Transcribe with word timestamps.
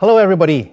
Hello, 0.00 0.16
everybody. 0.18 0.72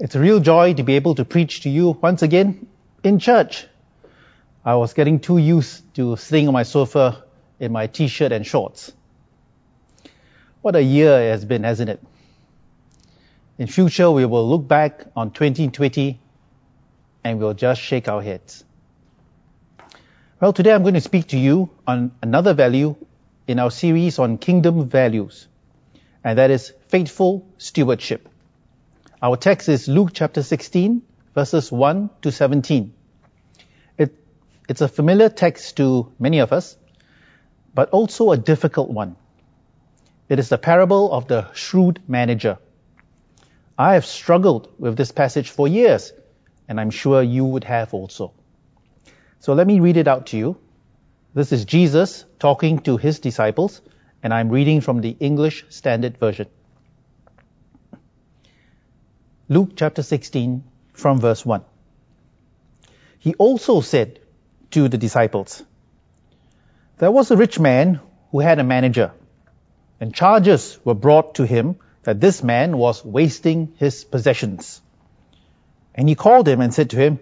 It's 0.00 0.14
a 0.14 0.18
real 0.18 0.40
joy 0.40 0.72
to 0.72 0.82
be 0.82 0.94
able 0.94 1.14
to 1.16 1.26
preach 1.26 1.60
to 1.64 1.68
you 1.68 1.90
once 1.90 2.22
again 2.22 2.66
in 3.02 3.18
church. 3.18 3.66
I 4.64 4.76
was 4.76 4.94
getting 4.94 5.20
too 5.20 5.36
used 5.36 5.94
to 5.96 6.16
sitting 6.16 6.48
on 6.48 6.54
my 6.54 6.62
sofa 6.62 7.22
in 7.60 7.70
my 7.70 7.86
t-shirt 7.86 8.32
and 8.32 8.46
shorts. 8.46 8.90
What 10.62 10.74
a 10.74 10.82
year 10.82 11.20
it 11.20 11.32
has 11.32 11.44
been, 11.44 11.64
hasn't 11.64 11.90
it? 11.90 12.02
In 13.58 13.66
future, 13.66 14.10
we 14.10 14.24
will 14.24 14.48
look 14.48 14.66
back 14.66 15.04
on 15.14 15.30
2020 15.30 16.18
and 17.24 17.38
we'll 17.38 17.52
just 17.52 17.82
shake 17.82 18.08
our 18.08 18.22
heads. 18.22 18.64
Well, 20.40 20.54
today 20.54 20.72
I'm 20.72 20.80
going 20.80 20.94
to 20.94 21.02
speak 21.02 21.26
to 21.28 21.36
you 21.36 21.68
on 21.86 22.12
another 22.22 22.54
value 22.54 22.96
in 23.46 23.58
our 23.58 23.70
series 23.70 24.18
on 24.18 24.38
kingdom 24.38 24.88
values, 24.88 25.46
and 26.24 26.38
that 26.38 26.50
is 26.50 26.72
faithful 26.88 27.46
stewardship. 27.58 28.28
Our 29.22 29.36
text 29.36 29.68
is 29.68 29.86
Luke 29.86 30.10
chapter 30.14 30.42
16, 30.42 31.02
verses 31.34 31.70
1 31.70 32.10
to 32.22 32.32
17. 32.32 32.94
It, 33.98 34.16
it's 34.68 34.80
a 34.80 34.88
familiar 34.88 35.28
text 35.28 35.76
to 35.76 36.12
many 36.18 36.38
of 36.38 36.52
us, 36.52 36.76
but 37.74 37.90
also 37.90 38.32
a 38.32 38.38
difficult 38.38 38.90
one. 38.90 39.16
It 40.28 40.38
is 40.38 40.48
the 40.48 40.58
parable 40.58 41.12
of 41.12 41.28
the 41.28 41.52
shrewd 41.52 42.00
manager. 42.08 42.58
I 43.78 43.94
have 43.94 44.06
struggled 44.06 44.68
with 44.78 44.96
this 44.96 45.12
passage 45.12 45.50
for 45.50 45.68
years, 45.68 46.12
and 46.68 46.80
I'm 46.80 46.90
sure 46.90 47.22
you 47.22 47.44
would 47.44 47.64
have 47.64 47.92
also. 47.92 48.32
So 49.40 49.52
let 49.52 49.66
me 49.66 49.80
read 49.80 49.98
it 49.98 50.08
out 50.08 50.26
to 50.28 50.38
you. 50.38 50.56
This 51.34 51.52
is 51.52 51.64
Jesus 51.64 52.24
talking 52.38 52.78
to 52.80 52.96
his 52.96 53.18
disciples, 53.18 53.82
and 54.24 54.32
I'm 54.32 54.48
reading 54.48 54.80
from 54.80 55.02
the 55.02 55.14
English 55.20 55.66
Standard 55.68 56.16
Version. 56.16 56.46
Luke 59.50 59.72
chapter 59.76 60.02
16 60.02 60.64
from 60.94 61.20
verse 61.20 61.44
1. 61.44 61.62
He 63.18 63.34
also 63.34 63.82
said 63.82 64.20
to 64.70 64.88
the 64.88 64.96
disciples, 64.96 65.62
There 66.96 67.10
was 67.10 67.30
a 67.30 67.36
rich 67.36 67.60
man 67.60 68.00
who 68.30 68.40
had 68.40 68.58
a 68.58 68.64
manager, 68.64 69.12
and 70.00 70.14
charges 70.14 70.78
were 70.84 70.94
brought 70.94 71.34
to 71.34 71.44
him 71.44 71.76
that 72.04 72.18
this 72.18 72.42
man 72.42 72.78
was 72.78 73.04
wasting 73.04 73.74
his 73.76 74.04
possessions. 74.04 74.80
And 75.94 76.08
he 76.08 76.14
called 76.14 76.48
him 76.48 76.62
and 76.62 76.72
said 76.72 76.90
to 76.90 76.96
him, 76.96 77.18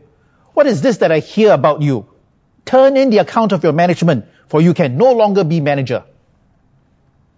What 0.54 0.68
is 0.68 0.82
this 0.82 0.98
that 0.98 1.10
I 1.10 1.18
hear 1.18 1.52
about 1.52 1.82
you? 1.82 2.06
Turn 2.64 2.96
in 2.96 3.10
the 3.10 3.18
account 3.18 3.50
of 3.50 3.64
your 3.64 3.72
management, 3.72 4.26
for 4.46 4.60
you 4.60 4.72
can 4.72 4.96
no 4.96 5.12
longer 5.14 5.42
be 5.42 5.60
manager. 5.60 6.04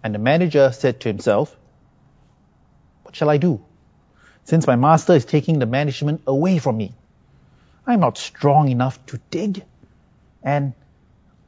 And 0.05 0.13
the 0.13 0.19
manager 0.19 0.71
said 0.71 0.99
to 0.99 1.09
himself, 1.09 1.57
What 3.01 3.15
shall 3.15 3.27
I 3.27 3.37
do? 3.37 3.65
Since 4.43 4.67
my 4.67 4.75
master 4.75 5.13
is 5.13 5.25
taking 5.25 5.57
the 5.57 5.65
management 5.65 6.21
away 6.27 6.59
from 6.59 6.77
me. 6.77 6.93
I'm 7.87 8.01
not 8.01 8.19
strong 8.19 8.69
enough 8.69 9.03
to 9.07 9.19
dig, 9.31 9.63
and 10.43 10.73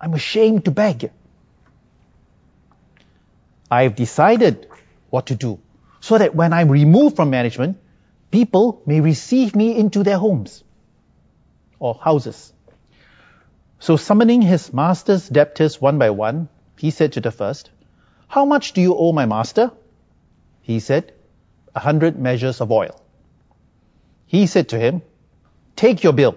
I'm 0.01 0.15
ashamed 0.15 0.65
to 0.65 0.71
beg. 0.71 1.11
I've 3.69 3.95
decided 3.95 4.65
what 5.11 5.27
to 5.27 5.35
do, 5.35 5.59
so 5.99 6.17
that 6.17 6.33
when 6.33 6.51
I'm 6.51 6.69
removed 6.69 7.15
from 7.15 7.29
management, 7.29 7.77
people 8.31 8.81
may 8.87 9.01
receive 9.01 9.55
me 9.55 9.77
into 9.77 10.01
their 10.01 10.17
homes 10.17 10.63
or 11.77 11.93
houses. 11.93 12.51
So 13.77 13.97
summoning 13.97 14.41
his 14.41 14.73
master's 14.73 15.29
debtors 15.29 15.79
one 15.79 15.99
by 15.99 16.09
one, 16.09 16.49
he 16.75 16.89
said 16.89 17.13
to 17.13 17.21
the 17.21 17.29
first, 17.29 17.69
How 18.27 18.45
much 18.45 18.73
do 18.73 18.81
you 18.81 18.95
owe 18.95 19.11
my 19.13 19.25
master? 19.25 19.71
He 20.61 20.79
said, 20.79 21.13
A 21.75 21.79
hundred 21.79 22.19
measures 22.19 22.61
of 22.61 22.71
oil. 22.71 23.01
He 24.25 24.47
said 24.47 24.69
to 24.69 24.79
him, 24.79 25.01
Take 25.75 26.03
your 26.03 26.13
bill 26.13 26.35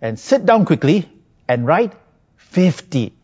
and 0.00 0.18
sit 0.18 0.44
down 0.44 0.66
quickly 0.66 1.08
and 1.48 1.66
write 1.66 1.92
fifty. 2.36 3.14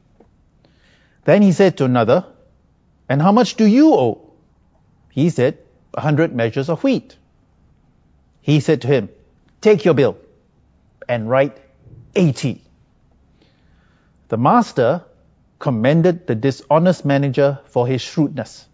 Then 1.25 1.43
he 1.43 1.53
said 1.53 1.77
to 1.79 1.85
another, 1.85 2.25
And 3.09 3.21
how 3.21 3.33
much 3.33 3.57
do 3.57 3.67
you 3.67 3.93
owe? 3.95 4.33
He 5.11 5.29
said, 5.29 5.59
A 5.93 6.01
hundred 6.01 6.35
measures 6.35 6.71
of 6.71 6.83
wheat. 6.83 7.17
He 8.41 8.61
said 8.61 8.83
to 8.83 8.89
him, 8.89 9.11
Take 9.61 9.85
your 9.85 9.95
bill 9.95 10.17
and 11.09 11.29
write 11.29 11.59
eighty. 12.15 12.63
The 14.29 14.39
master 14.39 15.05
commended 15.61 16.27
the 16.27 16.35
dishonest 16.35 17.05
manager 17.05 17.61
for 17.67 17.87
his 17.87 18.01
shrewdness. 18.01 18.67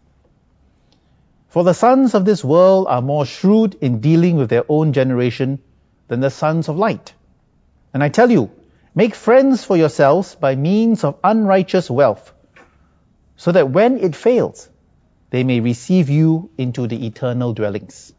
For 1.48 1.64
the 1.64 1.74
sons 1.74 2.14
of 2.14 2.24
this 2.24 2.44
world 2.44 2.86
are 2.88 3.02
more 3.02 3.26
shrewd 3.26 3.74
in 3.80 4.00
dealing 4.00 4.36
with 4.36 4.48
their 4.48 4.64
own 4.68 4.92
generation 4.92 5.58
than 6.08 6.20
the 6.20 6.30
sons 6.30 6.68
of 6.68 6.76
light. 6.78 7.12
And 7.92 8.04
I 8.04 8.08
tell 8.08 8.30
you, 8.30 8.50
make 8.94 9.14
friends 9.14 9.64
for 9.64 9.76
yourselves 9.76 10.36
by 10.36 10.54
means 10.54 11.02
of 11.02 11.18
unrighteous 11.24 11.90
wealth, 11.90 12.32
so 13.36 13.52
that 13.52 13.70
when 13.70 13.98
it 13.98 14.14
fails, 14.14 14.68
they 15.30 15.42
may 15.42 15.60
receive 15.60 16.08
you 16.08 16.50
into 16.56 16.86
the 16.86 17.06
eternal 17.06 17.52
dwellings. 17.52 18.12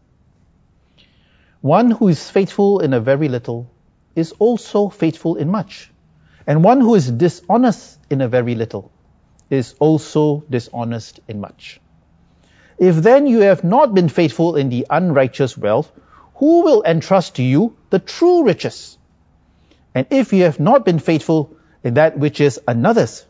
One 1.62 1.90
who 1.90 2.10
is 2.10 2.30
faithful 2.30 2.80
in 2.82 2.94
a 2.94 3.00
very 3.00 3.30
little 3.30 3.70
is 4.16 4.34
also 4.40 4.90
faithful 4.90 5.38
in 5.38 5.50
much. 5.50 5.90
And 6.46 6.64
one 6.64 6.82
who 6.82 6.96
is 6.96 7.10
dishonest 7.10 7.97
in 8.10 8.22
a 8.22 8.28
very 8.28 8.56
little 8.56 8.92
is 9.50 9.76
also 9.80 10.44
dishonest 10.50 11.20
in 11.28 11.40
much. 11.40 11.80
If 12.78 12.96
then 12.96 13.28
you 13.28 13.40
have 13.42 13.64
not 13.64 13.94
been 13.94 14.10
faithful 14.10 14.56
in 14.56 14.70
the 14.70 14.86
unrighteous 14.90 15.58
wealth, 15.58 15.92
who 16.36 16.64
will 16.64 16.84
entrust 16.84 17.36
to 17.36 17.44
you 17.44 17.76
the 17.90 18.00
true 18.00 18.44
riches? 18.44 18.98
And 19.96 20.06
if 20.12 20.34
you 20.34 20.44
have 20.44 20.60
not 20.60 20.86
been 20.86 21.00
faithful 21.00 21.56
in 21.84 21.96
that 21.96 22.20
which 22.20 22.40
is 22.40 22.60
another's, 22.68 23.26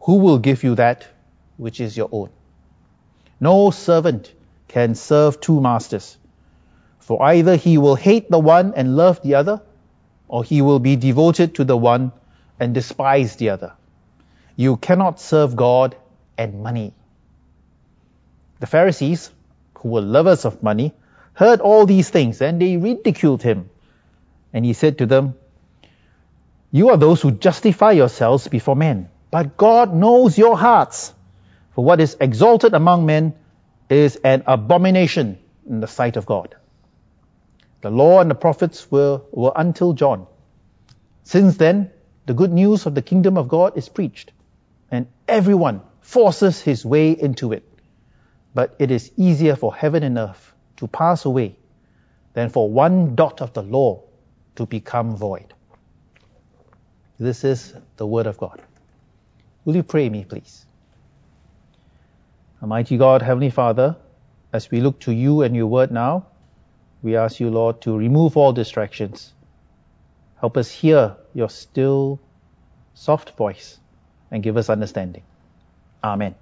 who 0.00 0.18
will 0.18 0.38
give 0.38 0.62
you 0.62 0.76
that 0.76 1.06
which 1.56 1.80
is 1.80 1.96
your 1.96 2.08
own? 2.12 2.30
No 3.40 3.70
servant 3.70 4.32
can 4.68 4.94
serve 4.94 5.40
two 5.40 5.60
masters, 5.60 6.16
for 7.00 7.22
either 7.22 7.56
he 7.56 7.78
will 7.78 7.96
hate 7.96 8.30
the 8.30 8.38
one 8.38 8.74
and 8.76 8.96
love 8.96 9.20
the 9.22 9.34
other, 9.34 9.62
or 10.28 10.44
he 10.44 10.62
will 10.62 10.78
be 10.78 10.96
devoted 10.96 11.56
to 11.56 11.64
the 11.64 11.76
one 11.76 12.12
and 12.58 12.74
despise 12.74 13.36
the 13.36 13.50
other. 13.50 13.72
You 14.56 14.76
cannot 14.76 15.20
serve 15.20 15.56
God 15.56 15.96
and 16.38 16.62
money. 16.62 16.92
The 18.60 18.66
Pharisees, 18.66 19.30
who 19.78 19.90
were 19.90 20.00
lovers 20.00 20.44
of 20.44 20.62
money, 20.62 20.94
heard 21.34 21.60
all 21.60 21.86
these 21.86 22.10
things 22.10 22.40
and 22.40 22.60
they 22.60 22.76
ridiculed 22.76 23.42
him. 23.42 23.70
And 24.52 24.64
he 24.64 24.72
said 24.72 24.98
to 24.98 25.06
them, 25.06 25.34
You 26.70 26.90
are 26.90 26.96
those 26.96 27.20
who 27.20 27.32
justify 27.32 27.92
yourselves 27.92 28.46
before 28.48 28.76
men, 28.76 29.08
but 29.30 29.56
God 29.56 29.92
knows 29.92 30.38
your 30.38 30.56
hearts. 30.56 31.12
For 31.74 31.84
what 31.84 32.00
is 32.00 32.16
exalted 32.20 32.72
among 32.72 33.04
men 33.04 33.34
is 33.90 34.16
an 34.16 34.44
abomination 34.46 35.38
in 35.68 35.80
the 35.80 35.88
sight 35.88 36.16
of 36.16 36.24
God. 36.24 36.54
The 37.80 37.90
law 37.90 38.20
and 38.20 38.30
the 38.30 38.34
prophets 38.34 38.90
were, 38.90 39.22
were 39.32 39.52
until 39.54 39.92
John. 39.92 40.26
Since 41.24 41.56
then, 41.56 41.90
the 42.26 42.34
good 42.34 42.52
news 42.52 42.86
of 42.86 42.94
the 42.94 43.02
kingdom 43.02 43.36
of 43.36 43.48
God 43.48 43.76
is 43.76 43.88
preached, 43.88 44.32
and 44.90 45.06
everyone 45.28 45.82
forces 46.00 46.60
his 46.60 46.84
way 46.84 47.10
into 47.12 47.52
it. 47.52 47.68
But 48.54 48.76
it 48.78 48.90
is 48.90 49.10
easier 49.16 49.56
for 49.56 49.74
heaven 49.74 50.02
and 50.02 50.16
earth 50.16 50.52
to 50.76 50.86
pass 50.86 51.24
away 51.24 51.56
than 52.34 52.50
for 52.50 52.70
one 52.70 53.14
dot 53.14 53.40
of 53.40 53.52
the 53.52 53.62
law 53.62 54.02
to 54.56 54.66
become 54.66 55.16
void. 55.16 55.52
This 57.18 57.44
is 57.44 57.74
the 57.96 58.06
word 58.06 58.26
of 58.26 58.38
God. 58.38 58.62
Will 59.64 59.76
you 59.76 59.82
pray 59.82 60.08
me, 60.08 60.24
please? 60.24 60.64
Almighty 62.62 62.96
God, 62.96 63.22
Heavenly 63.22 63.50
Father, 63.50 63.96
as 64.52 64.70
we 64.70 64.80
look 64.80 65.00
to 65.00 65.12
you 65.12 65.42
and 65.42 65.54
your 65.54 65.66
word 65.66 65.90
now, 65.90 66.26
we 67.02 67.16
ask 67.16 67.38
you, 67.40 67.50
Lord, 67.50 67.82
to 67.82 67.96
remove 67.96 68.36
all 68.36 68.52
distractions. 68.52 69.32
Help 70.44 70.58
us 70.58 70.70
hear 70.70 71.16
your 71.32 71.48
still, 71.48 72.20
soft 72.92 73.30
voice 73.30 73.78
and 74.30 74.42
give 74.42 74.58
us 74.58 74.68
understanding. 74.68 75.22
Amen. 76.04 76.34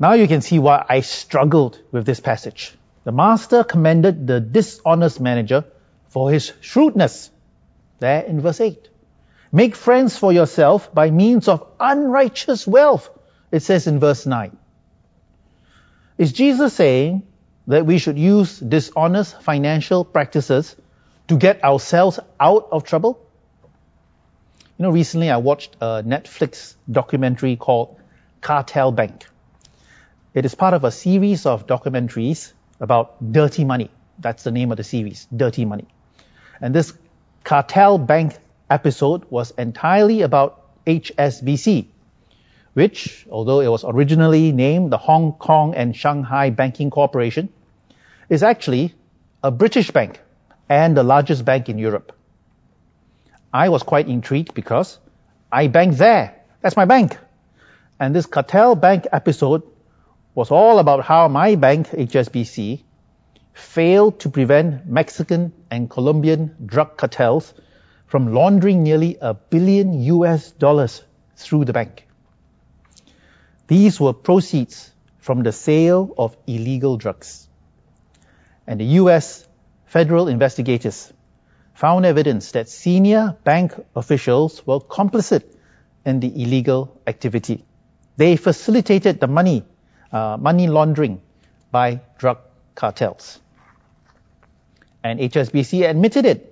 Now 0.00 0.14
you 0.14 0.26
can 0.26 0.40
see 0.40 0.58
why 0.58 0.84
I 0.88 0.98
struggled 1.02 1.78
with 1.92 2.06
this 2.06 2.18
passage. 2.18 2.74
The 3.04 3.12
master 3.12 3.62
commended 3.62 4.26
the 4.26 4.40
dishonest 4.40 5.20
manager 5.20 5.64
for 6.08 6.32
his 6.32 6.52
shrewdness. 6.60 7.30
There 8.00 8.22
in 8.22 8.40
verse 8.40 8.60
8. 8.60 8.88
Make 9.52 9.76
friends 9.76 10.18
for 10.18 10.32
yourself 10.32 10.92
by 10.92 11.12
means 11.12 11.46
of 11.46 11.64
unrighteous 11.78 12.66
wealth, 12.66 13.08
it 13.52 13.60
says 13.60 13.86
in 13.86 14.00
verse 14.00 14.26
9. 14.26 14.56
Is 16.18 16.32
Jesus 16.32 16.72
saying 16.72 17.22
that 17.68 17.86
we 17.86 17.98
should 17.98 18.18
use 18.18 18.58
dishonest 18.58 19.40
financial 19.40 20.04
practices 20.04 20.74
to 21.32 21.38
get 21.38 21.64
ourselves 21.64 22.20
out 22.38 22.68
of 22.70 22.84
trouble? 22.84 23.18
You 24.78 24.84
know, 24.84 24.90
recently 24.90 25.30
I 25.30 25.38
watched 25.38 25.76
a 25.80 26.02
Netflix 26.02 26.74
documentary 26.90 27.56
called 27.56 27.98
Cartel 28.42 28.92
Bank. 28.92 29.26
It 30.34 30.44
is 30.44 30.54
part 30.54 30.74
of 30.74 30.84
a 30.84 30.90
series 30.90 31.46
of 31.46 31.66
documentaries 31.66 32.52
about 32.80 33.32
dirty 33.32 33.64
money. 33.64 33.90
That's 34.18 34.42
the 34.42 34.50
name 34.50 34.72
of 34.72 34.76
the 34.76 34.84
series, 34.84 35.26
Dirty 35.34 35.64
Money. 35.64 35.86
And 36.60 36.74
this 36.74 36.92
cartel 37.44 37.96
bank 37.96 38.36
episode 38.68 39.24
was 39.30 39.52
entirely 39.52 40.20
about 40.20 40.60
HSBC, 40.86 41.86
which, 42.74 43.26
although 43.30 43.60
it 43.60 43.68
was 43.68 43.84
originally 43.84 44.52
named 44.52 44.92
the 44.92 44.98
Hong 44.98 45.32
Kong 45.32 45.74
and 45.74 45.96
Shanghai 45.96 46.50
Banking 46.50 46.90
Corporation, 46.90 47.48
is 48.28 48.42
actually 48.42 48.94
a 49.42 49.50
British 49.50 49.90
bank 49.90 50.20
and 50.68 50.96
the 50.96 51.02
largest 51.02 51.44
bank 51.44 51.68
in 51.68 51.78
Europe. 51.78 52.12
I 53.52 53.68
was 53.68 53.82
quite 53.82 54.08
intrigued 54.08 54.54
because 54.54 54.98
I 55.50 55.68
bank 55.68 55.96
there. 55.96 56.40
That's 56.60 56.76
my 56.76 56.84
bank. 56.86 57.18
And 58.00 58.14
this 58.14 58.26
cartel 58.26 58.74
bank 58.74 59.06
episode 59.12 59.62
was 60.34 60.50
all 60.50 60.78
about 60.78 61.04
how 61.04 61.28
my 61.28 61.56
bank, 61.56 61.88
HSBC, 61.88 62.82
failed 63.52 64.20
to 64.20 64.30
prevent 64.30 64.86
Mexican 64.86 65.52
and 65.70 65.90
Colombian 65.90 66.56
drug 66.64 66.96
cartels 66.96 67.52
from 68.06 68.32
laundering 68.32 68.82
nearly 68.82 69.18
a 69.20 69.34
billion 69.34 70.00
US 70.02 70.50
dollars 70.52 71.02
through 71.36 71.66
the 71.66 71.72
bank. 71.72 72.06
These 73.68 74.00
were 74.00 74.12
proceeds 74.12 74.90
from 75.18 75.42
the 75.42 75.52
sale 75.52 76.14
of 76.18 76.36
illegal 76.46 76.96
drugs. 76.96 77.48
And 78.66 78.80
the 78.80 78.84
US 79.00 79.46
federal 79.92 80.28
investigators 80.28 81.12
found 81.74 82.06
evidence 82.06 82.52
that 82.52 82.66
senior 82.66 83.36
bank 83.44 83.74
officials 83.94 84.66
were 84.66 84.80
complicit 84.80 85.42
in 86.06 86.18
the 86.20 86.28
illegal 86.42 86.98
activity. 87.06 87.62
They 88.16 88.36
facilitated 88.36 89.20
the 89.20 89.26
money, 89.26 89.64
uh, 90.10 90.38
money 90.40 90.66
laundering 90.66 91.20
by 91.70 92.00
drug 92.16 92.38
cartels. 92.74 93.38
And 95.04 95.20
HSBC 95.20 95.86
admitted 95.88 96.24
it. 96.24 96.48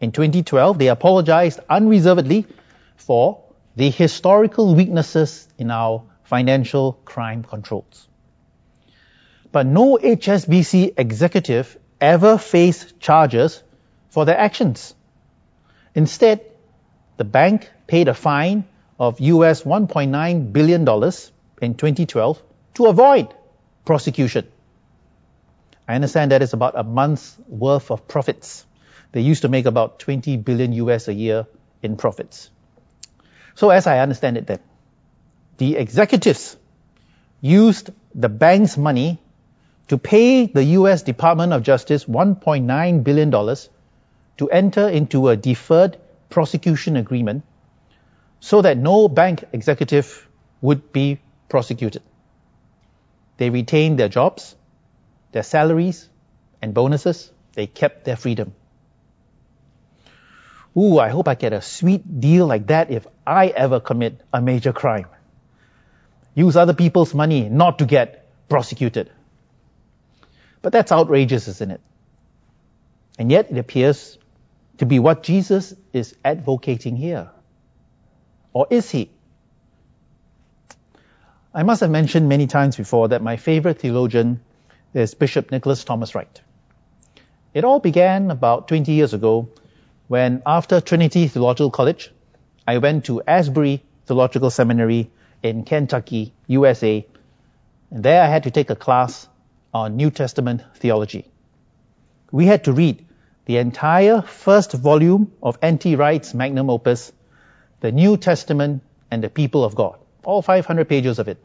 In 0.00 0.12
2012, 0.12 0.78
they 0.78 0.88
apologized 0.88 1.60
unreservedly 1.68 2.46
for 2.96 3.42
the 3.76 3.90
historical 3.90 4.74
weaknesses 4.74 5.46
in 5.58 5.70
our 5.70 6.04
financial 6.24 6.94
crime 7.04 7.42
controls. 7.42 8.08
But 9.52 9.66
no 9.66 9.98
HSBC 9.98 10.94
executive 10.96 11.76
ever 12.00 12.38
faced 12.38 13.00
charges 13.00 13.62
for 14.08 14.24
their 14.24 14.38
actions. 14.38 14.94
Instead, 15.94 16.40
the 17.16 17.24
bank 17.24 17.70
paid 17.86 18.08
a 18.08 18.14
fine 18.14 18.64
of 18.98 19.20
US 19.20 19.62
$1.9 19.62 20.52
billion 20.52 20.80
in 20.80 21.74
2012 21.74 22.42
to 22.74 22.86
avoid 22.86 23.34
prosecution. 23.84 24.46
I 25.88 25.94
understand 25.94 26.30
that 26.30 26.42
is 26.42 26.52
about 26.52 26.78
a 26.78 26.84
month's 26.84 27.36
worth 27.48 27.90
of 27.90 28.06
profits. 28.06 28.64
They 29.12 29.22
used 29.22 29.42
to 29.42 29.48
make 29.48 29.66
about 29.66 29.98
20 29.98 30.36
billion 30.36 30.72
US 30.72 31.08
a 31.08 31.12
year 31.12 31.46
in 31.82 31.96
profits. 31.96 32.50
So 33.54 33.70
as 33.70 33.86
I 33.86 33.98
understand 33.98 34.36
it 34.36 34.46
then, 34.46 34.60
the 35.58 35.76
executives 35.76 36.56
used 37.40 37.90
the 38.14 38.28
bank's 38.28 38.76
money 38.76 39.18
to 39.90 39.98
pay 39.98 40.46
the 40.46 40.62
US 40.78 41.02
Department 41.02 41.52
of 41.52 41.64
Justice 41.64 42.04
$1.9 42.04 43.02
billion 43.02 43.30
to 44.36 44.48
enter 44.48 44.88
into 44.88 45.28
a 45.28 45.36
deferred 45.36 45.98
prosecution 46.28 46.96
agreement 46.96 47.42
so 48.38 48.62
that 48.62 48.78
no 48.78 49.08
bank 49.08 49.42
executive 49.52 50.28
would 50.60 50.92
be 50.92 51.18
prosecuted. 51.48 52.02
They 53.38 53.50
retained 53.50 53.98
their 53.98 54.08
jobs, 54.08 54.54
their 55.32 55.42
salaries, 55.42 56.08
and 56.62 56.72
bonuses. 56.72 57.32
They 57.54 57.66
kept 57.66 58.04
their 58.04 58.14
freedom. 58.14 58.54
Ooh, 60.76 61.00
I 61.00 61.08
hope 61.08 61.26
I 61.26 61.34
get 61.34 61.52
a 61.52 61.60
sweet 61.60 62.20
deal 62.20 62.46
like 62.46 62.68
that 62.68 62.92
if 62.92 63.08
I 63.26 63.48
ever 63.48 63.80
commit 63.80 64.20
a 64.32 64.40
major 64.40 64.72
crime. 64.72 65.06
Use 66.36 66.56
other 66.56 66.74
people's 66.74 67.12
money 67.12 67.48
not 67.48 67.80
to 67.80 67.86
get 67.86 68.30
prosecuted. 68.48 69.10
But 70.62 70.72
that's 70.72 70.92
outrageous, 70.92 71.48
isn't 71.48 71.70
it? 71.70 71.80
And 73.18 73.30
yet 73.30 73.50
it 73.50 73.58
appears 73.58 74.18
to 74.78 74.86
be 74.86 74.98
what 74.98 75.22
Jesus 75.22 75.74
is 75.92 76.16
advocating 76.24 76.96
here. 76.96 77.30
Or 78.52 78.66
is 78.70 78.90
he? 78.90 79.10
I 81.52 81.62
must 81.64 81.80
have 81.80 81.90
mentioned 81.90 82.28
many 82.28 82.46
times 82.46 82.76
before 82.76 83.08
that 83.08 83.22
my 83.22 83.36
favorite 83.36 83.80
theologian 83.80 84.40
is 84.94 85.14
Bishop 85.14 85.50
Nicholas 85.50 85.84
Thomas 85.84 86.14
Wright. 86.14 86.40
It 87.52 87.64
all 87.64 87.80
began 87.80 88.30
about 88.30 88.68
20 88.68 88.92
years 88.92 89.12
ago 89.12 89.48
when 90.08 90.42
after 90.46 90.80
Trinity 90.80 91.26
Theological 91.28 91.70
College, 91.70 92.12
I 92.66 92.78
went 92.78 93.06
to 93.06 93.22
Asbury 93.22 93.82
Theological 94.06 94.50
Seminary 94.50 95.10
in 95.42 95.64
Kentucky, 95.64 96.32
USA, 96.46 97.06
and 97.90 98.04
there 98.04 98.22
I 98.22 98.26
had 98.26 98.44
to 98.44 98.50
take 98.50 98.70
a 98.70 98.76
class 98.76 99.28
on 99.72 99.96
New 99.96 100.10
Testament 100.10 100.62
theology. 100.74 101.30
We 102.32 102.46
had 102.46 102.64
to 102.64 102.72
read 102.72 103.06
the 103.46 103.58
entire 103.58 104.22
first 104.22 104.72
volume 104.72 105.32
of 105.42 105.58
N.T. 105.62 105.96
Wright's 105.96 106.34
magnum 106.34 106.70
opus, 106.70 107.12
The 107.80 107.92
New 107.92 108.16
Testament 108.16 108.82
and 109.10 109.24
the 109.24 109.30
People 109.30 109.64
of 109.64 109.74
God. 109.74 109.98
All 110.24 110.42
500 110.42 110.88
pages 110.88 111.18
of 111.18 111.28
it. 111.28 111.42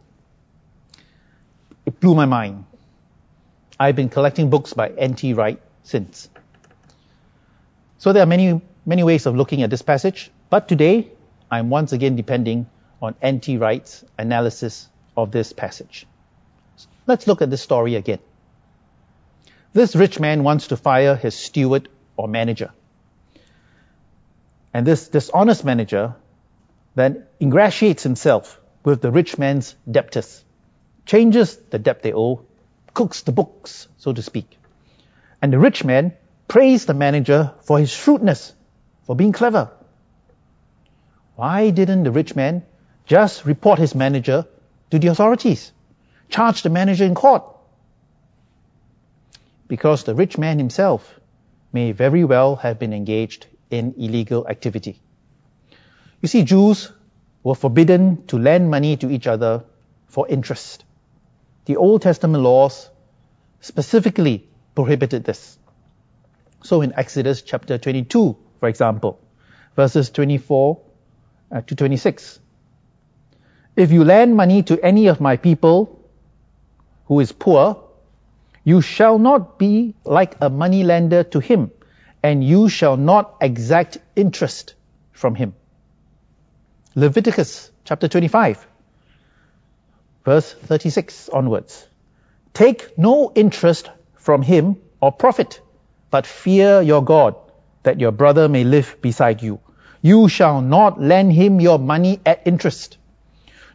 It 1.85 1.99
blew 1.99 2.15
my 2.15 2.25
mind. 2.25 2.65
I've 3.79 3.95
been 3.95 4.09
collecting 4.09 4.49
books 4.49 4.73
by 4.73 4.89
N.T. 4.89 5.33
Wright 5.33 5.61
since. 5.83 6.29
So 7.97 8.13
there 8.13 8.23
are 8.23 8.27
many, 8.27 8.61
many 8.85 9.03
ways 9.03 9.25
of 9.25 9.35
looking 9.35 9.63
at 9.63 9.69
this 9.69 9.81
passage, 9.81 10.31
but 10.49 10.67
today 10.67 11.11
I'm 11.49 11.69
once 11.69 11.91
again 11.91 12.15
depending 12.15 12.67
on 13.01 13.15
N.T. 13.21 13.57
Wright's 13.57 14.03
analysis 14.17 14.89
of 15.17 15.31
this 15.31 15.53
passage. 15.53 16.07
Let's 17.07 17.27
look 17.27 17.41
at 17.41 17.49
this 17.49 17.61
story 17.61 17.95
again. 17.95 18.19
This 19.73 19.95
rich 19.95 20.19
man 20.19 20.43
wants 20.43 20.67
to 20.67 20.77
fire 20.77 21.15
his 21.15 21.35
steward 21.35 21.89
or 22.17 22.27
manager. 22.27 22.71
And 24.73 24.85
this 24.85 25.07
dishonest 25.07 25.63
manager 25.63 26.15
then 26.95 27.25
ingratiates 27.39 28.03
himself 28.03 28.59
with 28.83 29.01
the 29.01 29.11
rich 29.11 29.37
man's 29.37 29.75
debtors, 29.89 30.43
changes 31.05 31.57
the 31.69 31.79
debt 31.79 32.03
they 32.03 32.13
owe, 32.13 32.41
cooks 32.93 33.21
the 33.21 33.31
books, 33.31 33.87
so 33.97 34.13
to 34.13 34.21
speak. 34.21 34.57
And 35.41 35.51
the 35.51 35.59
rich 35.59 35.83
man 35.83 36.13
praised 36.47 36.87
the 36.87 36.93
manager 36.93 37.53
for 37.61 37.79
his 37.79 37.91
shrewdness, 37.91 38.53
for 39.03 39.15
being 39.15 39.33
clever. 39.33 39.71
Why 41.35 41.69
didn't 41.69 42.03
the 42.03 42.11
rich 42.11 42.35
man 42.35 42.63
just 43.05 43.45
report 43.45 43.77
his 43.79 43.93
manager 43.93 44.45
to 44.91 44.99
the 44.99 45.07
authorities? 45.07 45.71
Charge 46.29 46.63
the 46.63 46.69
manager 46.69 47.05
in 47.05 47.15
court. 47.15 47.43
Because 49.67 50.03
the 50.03 50.15
rich 50.15 50.37
man 50.37 50.57
himself 50.59 51.19
may 51.73 51.91
very 51.91 52.23
well 52.23 52.55
have 52.57 52.79
been 52.79 52.93
engaged 52.93 53.47
in 53.69 53.95
illegal 53.97 54.47
activity. 54.47 54.99
You 56.21 56.27
see, 56.27 56.43
Jews 56.43 56.91
were 57.43 57.55
forbidden 57.55 58.25
to 58.27 58.37
lend 58.37 58.69
money 58.69 58.97
to 58.97 59.09
each 59.09 59.27
other 59.27 59.63
for 60.07 60.27
interest. 60.27 60.83
The 61.65 61.77
Old 61.77 62.01
Testament 62.01 62.43
laws 62.43 62.89
specifically 63.59 64.47
prohibited 64.75 65.23
this. 65.23 65.57
So 66.63 66.81
in 66.81 66.93
Exodus 66.95 67.41
chapter 67.41 67.77
22, 67.77 68.37
for 68.59 68.69
example, 68.69 69.19
verses 69.75 70.09
24 70.09 70.79
uh, 71.51 71.61
to 71.61 71.75
26, 71.75 72.39
if 73.75 73.91
you 73.91 74.03
lend 74.03 74.35
money 74.35 74.63
to 74.63 74.79
any 74.83 75.07
of 75.07 75.19
my 75.19 75.37
people 75.37 76.04
who 77.05 77.19
is 77.19 77.31
poor, 77.31 77.83
you 78.63 78.81
shall 78.81 79.19
not 79.19 79.59
be 79.59 79.93
like 80.03 80.35
a 80.41 80.49
moneylender 80.49 81.23
to 81.23 81.39
him, 81.39 81.71
and 82.23 82.43
you 82.43 82.67
shall 82.67 82.97
not 82.97 83.35
exact 83.41 83.99
interest 84.15 84.73
from 85.11 85.35
him. 85.35 85.53
Leviticus 86.95 87.71
chapter 87.83 88.07
25, 88.07 88.65
verse 90.23 90.53
36 90.53 91.29
onwards. 91.29 91.87
Take 92.53 92.97
no 92.97 93.31
interest 93.35 93.91
from 94.15 94.41
him 94.41 94.77
or 94.99 95.11
profit, 95.11 95.61
but 96.09 96.25
fear 96.25 96.81
your 96.81 97.03
God, 97.03 97.35
that 97.83 97.99
your 97.99 98.11
brother 98.11 98.49
may 98.49 98.63
live 98.63 98.97
beside 99.01 99.43
you. 99.43 99.59
You 100.01 100.27
shall 100.27 100.61
not 100.61 100.99
lend 100.99 101.33
him 101.33 101.59
your 101.59 101.77
money 101.77 102.19
at 102.25 102.47
interest, 102.47 102.97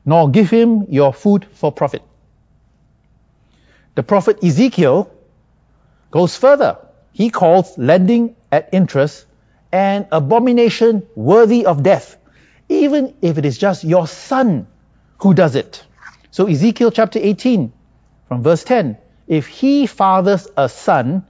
nor 0.04 0.30
give 0.30 0.50
him 0.50 0.86
your 0.88 1.12
food 1.12 1.46
for 1.52 1.70
profit 1.70 2.02
the 3.94 4.02
prophet 4.02 4.42
Ezekiel 4.42 5.10
goes 6.10 6.36
further. 6.36 6.78
He 7.12 7.30
calls 7.30 7.76
lending 7.76 8.36
at 8.50 8.70
interest 8.72 9.26
an 9.72 10.06
abomination 10.10 11.06
worthy 11.14 11.66
of 11.66 11.82
death, 11.82 12.16
even 12.68 13.14
if 13.20 13.38
it 13.38 13.44
is 13.44 13.58
just 13.58 13.84
your 13.84 14.06
son 14.06 14.66
who 15.18 15.34
does 15.34 15.54
it. 15.54 15.84
So 16.30 16.46
Ezekiel 16.46 16.90
chapter 16.90 17.18
18, 17.20 17.72
from 18.28 18.42
verse 18.42 18.64
10. 18.64 18.96
If 19.26 19.46
he 19.46 19.86
fathers 19.86 20.48
a 20.56 20.68
son 20.68 21.26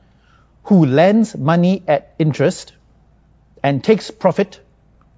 who 0.65 0.87
lends 0.87 1.37
money 1.37 1.83
at 1.89 2.15
interest 2.19 2.73
and 3.63 3.83
takes 3.83 4.11
profit, 4.11 4.61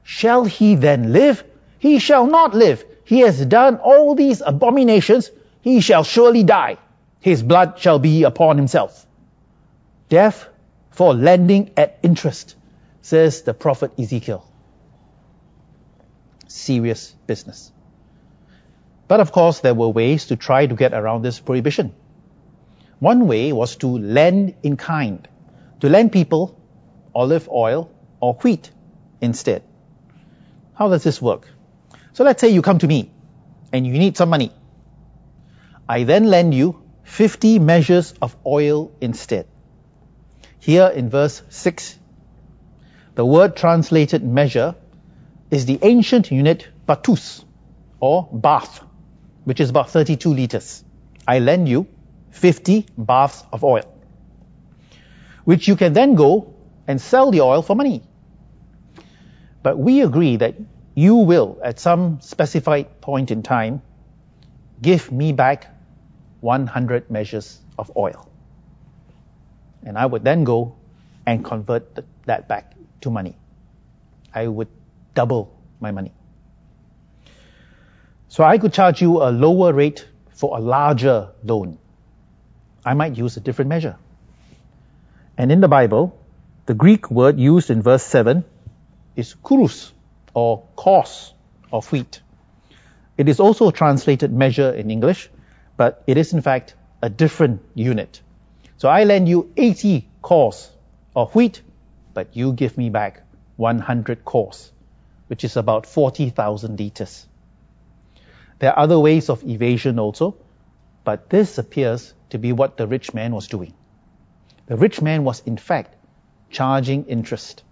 shall 0.03 0.45
he 0.45 0.75
then 0.75 1.13
live? 1.13 1.45
He 1.79 1.99
shall 1.99 2.27
not 2.27 2.55
live. 2.55 2.85
He 3.05 3.21
has 3.21 3.45
done 3.45 3.77
all 3.77 4.15
these 4.15 4.43
abominations. 4.45 5.31
He 5.61 5.81
shall 5.81 6.05
surely 6.05 6.45
die. 6.45 6.79
His 7.23 7.43
blood 7.43 7.79
shall 7.79 8.01
be 8.01 8.25
upon 8.25 8.57
himself. 8.57 9.07
Death 10.09 10.49
for 10.91 11.15
lending 11.15 11.71
at 11.77 12.01
interest, 12.03 12.57
says 13.01 13.43
the 13.43 13.55
prophet 13.55 13.93
Ezekiel. 13.97 14.45
Serious 16.49 17.15
business. 17.29 17.71
But 19.07 19.21
of 19.21 19.31
course, 19.31 19.61
there 19.61 19.73
were 19.73 19.89
ways 19.89 20.27
to 20.27 20.37
try 20.37 20.67
to 20.67 20.75
get 20.75 20.93
around 20.93 21.23
this 21.23 21.39
prohibition. 21.39 21.95
One 22.99 23.29
way 23.29 23.53
was 23.53 23.77
to 23.77 23.87
lend 23.87 24.55
in 24.65 24.77
kind, 24.77 25.27
to 25.81 25.89
lend 25.89 26.11
people 26.11 26.61
olive 27.15 27.49
oil 27.49 27.89
or 28.21 28.35
wheat 28.35 28.69
instead. 29.21 29.63
How 30.75 30.89
does 30.89 31.05
this 31.05 31.23
work? 31.23 31.49
So 32.15 32.25
let's 32.25 32.41
say 32.41 32.49
you 32.49 32.63
come 32.63 32.79
to 32.79 32.89
me 32.89 33.13
and 33.73 33.87
you 33.87 33.93
need 33.93 34.17
some 34.17 34.29
money. 34.29 34.51
I 35.89 36.03
then 36.03 36.25
lend 36.25 36.53
you 36.53 36.82
50 37.05 37.59
measures 37.59 38.15
of 38.23 38.37
oil 38.47 38.93
instead. 39.01 39.47
Here 40.59 40.87
in 40.87 41.11
verse 41.11 41.43
6, 41.51 41.99
the 43.15 43.25
word 43.25 43.57
translated 43.57 44.25
measure 44.25 44.75
is 45.51 45.67
the 45.67 45.79
ancient 45.83 46.31
unit 46.31 46.69
batus 46.89 47.45
or 48.01 48.29
bath, 48.33 48.81
which 49.45 49.61
is 49.61 49.71
about 49.71 49.91
32 49.91 50.33
liters. 50.33 50.85
I 51.27 51.41
lend 51.41 51.69
you 51.69 51.87
50 52.31 52.87
baths 52.97 53.45
of 53.53 53.65
oil, 53.65 53.93
which 55.45 55.69
you 55.69 55.77
can 55.77 55.93
then 55.93 56.15
go 56.15 56.55
and 56.89 57.01
sell 57.01 57.31
the 57.31 57.43
oil 57.43 57.63
for 57.63 57.77
money. 57.77 58.03
But 59.63 59.79
we 59.79 60.03
agree 60.03 60.37
that 60.37 60.57
you 60.95 61.17
will, 61.17 61.59
at 61.63 61.79
some 61.79 62.21
specified 62.21 63.01
point 63.01 63.31
in 63.31 63.43
time, 63.43 63.83
give 64.81 65.13
me 65.13 65.33
back 65.33 65.67
100 66.43 67.11
measures 67.11 67.59
of 67.79 67.91
oil. 67.97 68.29
And 69.85 69.97
I 69.97 70.05
would 70.05 70.25
then 70.25 70.45
go 70.45 70.77
and 71.27 71.45
convert 71.45 71.99
that 72.27 72.49
back 72.49 72.75
to 73.01 73.11
money. 73.11 73.37
I 74.35 74.47
would 74.47 74.69
double 75.15 75.57
my 75.81 75.91
money. 75.91 76.13
So 78.29 78.45
I 78.45 78.59
could 78.59 78.73
charge 78.73 79.03
you 79.03 79.23
a 79.23 79.31
lower 79.31 79.73
rate 79.73 80.07
for 80.31 80.57
a 80.57 80.61
larger 80.61 81.31
loan. 81.45 81.79
I 82.85 82.95
might 82.95 83.17
use 83.17 83.37
a 83.37 83.41
different 83.41 83.69
measure. 83.69 83.97
And 85.39 85.53
in 85.53 85.61
the 85.61 85.69
Bible, 85.69 86.19
the 86.67 86.75
Greek 86.75 87.11
word 87.11 87.39
used 87.39 87.71
in 87.71 87.83
verse 87.83 88.03
7 88.03 88.45
is 89.17 89.35
kurus 89.35 89.93
or 90.35 90.65
kos 90.77 91.33
of 91.73 91.91
wheat. 91.93 92.21
It 93.17 93.29
is 93.29 93.39
also 93.41 93.71
translated 93.71 94.33
measure 94.33 94.71
in 94.73 94.91
English, 94.91 95.29
but 95.77 96.03
it 96.07 96.17
is 96.17 96.33
in 96.33 96.43
fact 96.43 96.75
a 97.01 97.11
different 97.11 97.63
unit. 97.75 98.21
So 98.77 98.89
I 98.89 99.05
lend 99.05 99.29
you 99.29 99.53
80 99.57 100.09
kos 100.23 100.71
of 101.15 101.35
wheat, 101.35 101.63
but 102.15 102.37
you 102.37 102.53
give 102.53 102.77
me 102.77 102.91
back 102.91 103.23
100 103.57 104.25
kos, 104.25 104.73
which 105.29 105.45
is 105.45 105.57
about 105.57 105.87
40,000 105.87 106.79
liters. 106.79 107.27
There 108.59 108.73
are 108.73 108.79
other 108.79 108.99
ways 108.99 109.29
of 109.29 109.45
evasion 109.45 109.99
also, 109.99 110.37
but 111.05 111.31
this 111.31 111.59
appears 111.59 112.15
to 112.31 112.39
be 112.39 112.53
what 112.53 112.77
the 112.77 112.87
rich 112.87 113.13
man 113.13 113.35
was 113.35 113.49
doing. 113.49 113.75
The 114.67 114.77
rich 114.77 115.03
man 115.03 115.25
was 115.25 115.41
in 115.41 115.57
fact 115.57 115.97
charging 116.51 117.07
interest. 117.07 117.63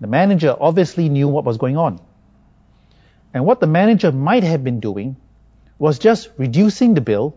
The 0.00 0.06
manager 0.06 0.56
obviously 0.58 1.08
knew 1.08 1.28
what 1.28 1.44
was 1.44 1.56
going 1.56 1.76
on. 1.76 2.00
And 3.34 3.44
what 3.44 3.60
the 3.60 3.66
manager 3.66 4.10
might 4.10 4.42
have 4.44 4.64
been 4.64 4.80
doing 4.80 5.16
was 5.78 5.98
just 5.98 6.30
reducing 6.36 6.94
the 6.94 7.00
bill 7.00 7.36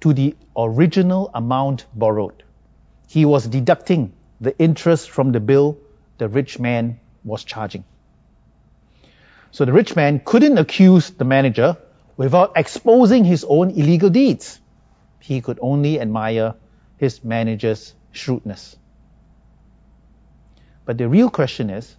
to 0.00 0.12
the 0.12 0.36
original 0.56 1.30
amount 1.34 1.86
borrowed. 1.94 2.42
He 3.08 3.24
was 3.24 3.46
deducting 3.46 4.12
the 4.40 4.56
interest 4.58 5.10
from 5.10 5.32
the 5.32 5.40
bill 5.40 5.78
the 6.18 6.28
rich 6.28 6.58
man 6.58 7.00
was 7.24 7.44
charging. 7.44 7.84
So 9.52 9.64
the 9.64 9.72
rich 9.72 9.96
man 9.96 10.20
couldn't 10.24 10.58
accuse 10.58 11.10
the 11.10 11.24
manager 11.24 11.76
without 12.16 12.52
exposing 12.56 13.24
his 13.24 13.44
own 13.44 13.70
illegal 13.70 14.10
deeds. 14.10 14.60
He 15.18 15.40
could 15.40 15.58
only 15.60 16.00
admire 16.00 16.54
his 16.98 17.24
manager's 17.24 17.94
shrewdness. 18.12 18.76
But 20.84 20.98
the 20.98 21.08
real 21.08 21.30
question 21.30 21.70
is, 21.70 21.96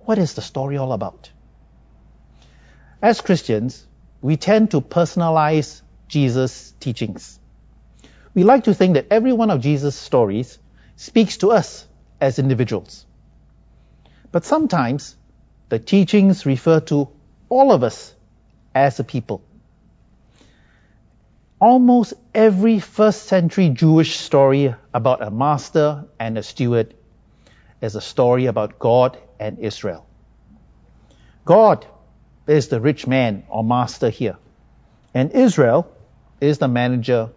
what 0.00 0.18
is 0.18 0.34
the 0.34 0.42
story 0.42 0.76
all 0.76 0.92
about? 0.92 1.30
As 3.00 3.20
Christians, 3.20 3.86
we 4.20 4.36
tend 4.36 4.72
to 4.72 4.80
personalize 4.80 5.82
Jesus' 6.08 6.72
teachings. 6.80 7.38
We 8.34 8.44
like 8.44 8.64
to 8.64 8.74
think 8.74 8.94
that 8.94 9.06
every 9.10 9.32
one 9.32 9.50
of 9.50 9.60
Jesus' 9.60 9.96
stories 9.96 10.58
speaks 10.96 11.38
to 11.38 11.50
us 11.50 11.86
as 12.20 12.38
individuals. 12.38 13.06
But 14.32 14.44
sometimes 14.44 15.16
the 15.68 15.78
teachings 15.78 16.44
refer 16.46 16.80
to 16.80 17.08
all 17.48 17.72
of 17.72 17.82
us 17.82 18.14
as 18.74 19.00
a 19.00 19.04
people. 19.04 19.42
Almost 21.60 22.14
every 22.34 22.78
first 22.78 23.24
century 23.24 23.68
Jewish 23.70 24.18
story 24.18 24.74
about 24.94 25.22
a 25.22 25.30
master 25.30 26.04
and 26.18 26.38
a 26.38 26.42
steward 26.42 26.94
is 27.80 27.96
a 27.96 28.00
story 28.00 28.46
about 28.46 28.78
God 28.78 29.18
and 29.40 29.58
Israel. 29.58 30.06
God 31.44 31.86
is 32.48 32.68
the 32.68 32.80
rich 32.80 33.06
man 33.06 33.44
or 33.48 33.62
master 33.62 34.10
here, 34.10 34.36
and 35.14 35.32
Israel 35.32 35.90
is 36.40 36.58
the 36.58 36.68
manager 36.68 37.30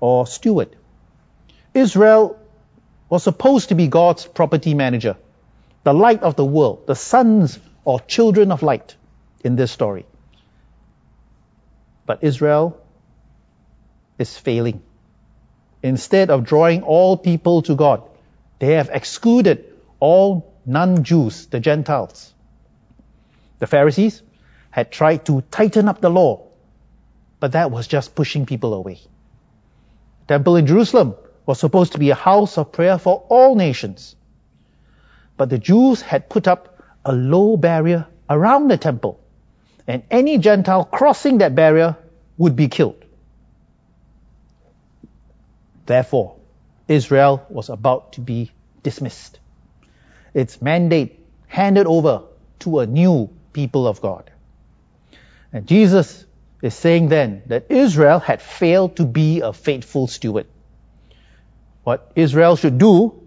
or 0.00 0.26
steward. 0.26 0.74
Israel 1.74 2.38
was 3.08 3.22
supposed 3.22 3.70
to 3.70 3.74
be 3.74 3.88
God's 3.88 4.26
property 4.26 4.74
manager, 4.74 5.16
the 5.84 5.94
light 5.94 6.22
of 6.22 6.36
the 6.36 6.44
world, 6.44 6.86
the 6.86 6.94
sons 6.94 7.58
or 7.84 8.00
children 8.00 8.52
of 8.52 8.62
light 8.62 8.96
in 9.44 9.56
this 9.56 9.72
story. 9.72 10.04
But 12.04 12.24
Israel 12.24 12.80
is 14.18 14.36
failing. 14.36 14.82
Instead 15.82 16.30
of 16.30 16.44
drawing 16.44 16.82
all 16.82 17.16
people 17.16 17.62
to 17.62 17.76
God, 17.76 18.02
they 18.58 18.72
have 18.72 18.90
excluded 18.92 19.64
all 20.00 20.52
non-Jews, 20.66 21.46
the 21.46 21.60
Gentiles. 21.60 22.34
The 23.58 23.66
Pharisees 23.66 24.22
had 24.70 24.90
tried 24.90 25.26
to 25.26 25.42
tighten 25.50 25.88
up 25.88 26.00
the 26.00 26.10
law, 26.10 26.46
but 27.40 27.52
that 27.52 27.70
was 27.70 27.86
just 27.86 28.14
pushing 28.14 28.46
people 28.46 28.74
away. 28.74 29.00
The 30.26 30.34
temple 30.34 30.56
in 30.56 30.66
Jerusalem 30.66 31.14
was 31.46 31.58
supposed 31.58 31.92
to 31.92 31.98
be 31.98 32.10
a 32.10 32.14
house 32.14 32.58
of 32.58 32.72
prayer 32.72 32.98
for 32.98 33.24
all 33.28 33.54
nations. 33.54 34.14
But 35.36 35.48
the 35.48 35.58
Jews 35.58 36.02
had 36.02 36.28
put 36.28 36.46
up 36.46 36.82
a 37.04 37.12
low 37.12 37.56
barrier 37.56 38.06
around 38.28 38.68
the 38.68 38.76
temple, 38.76 39.20
and 39.86 40.02
any 40.10 40.38
Gentile 40.38 40.84
crossing 40.84 41.38
that 41.38 41.54
barrier 41.54 41.96
would 42.36 42.54
be 42.54 42.68
killed. 42.68 43.04
Therefore, 45.86 46.36
Israel 46.86 47.46
was 47.48 47.70
about 47.70 48.12
to 48.14 48.20
be 48.20 48.50
dismissed. 48.82 49.38
Its 50.34 50.60
mandate 50.60 51.18
handed 51.46 51.86
over 51.86 52.24
to 52.60 52.80
a 52.80 52.86
new 52.86 53.30
people 53.52 53.86
of 53.86 54.00
God. 54.00 54.30
And 55.52 55.66
Jesus 55.66 56.26
is 56.62 56.74
saying 56.74 57.08
then 57.08 57.42
that 57.46 57.70
Israel 57.70 58.18
had 58.18 58.42
failed 58.42 58.96
to 58.96 59.04
be 59.04 59.40
a 59.40 59.52
faithful 59.52 60.06
steward. 60.06 60.46
What 61.84 62.12
Israel 62.16 62.56
should 62.56 62.78
do 62.78 63.22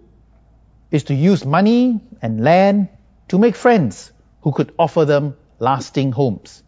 is 0.90 1.04
to 1.04 1.14
use 1.14 1.44
money 1.44 2.00
and 2.20 2.44
land 2.44 2.88
to 3.28 3.38
make 3.38 3.56
friends 3.56 4.12
who 4.42 4.52
could 4.52 4.72
offer 4.78 5.04
them 5.04 5.36
lasting 5.58 6.12
homes. 6.12 6.62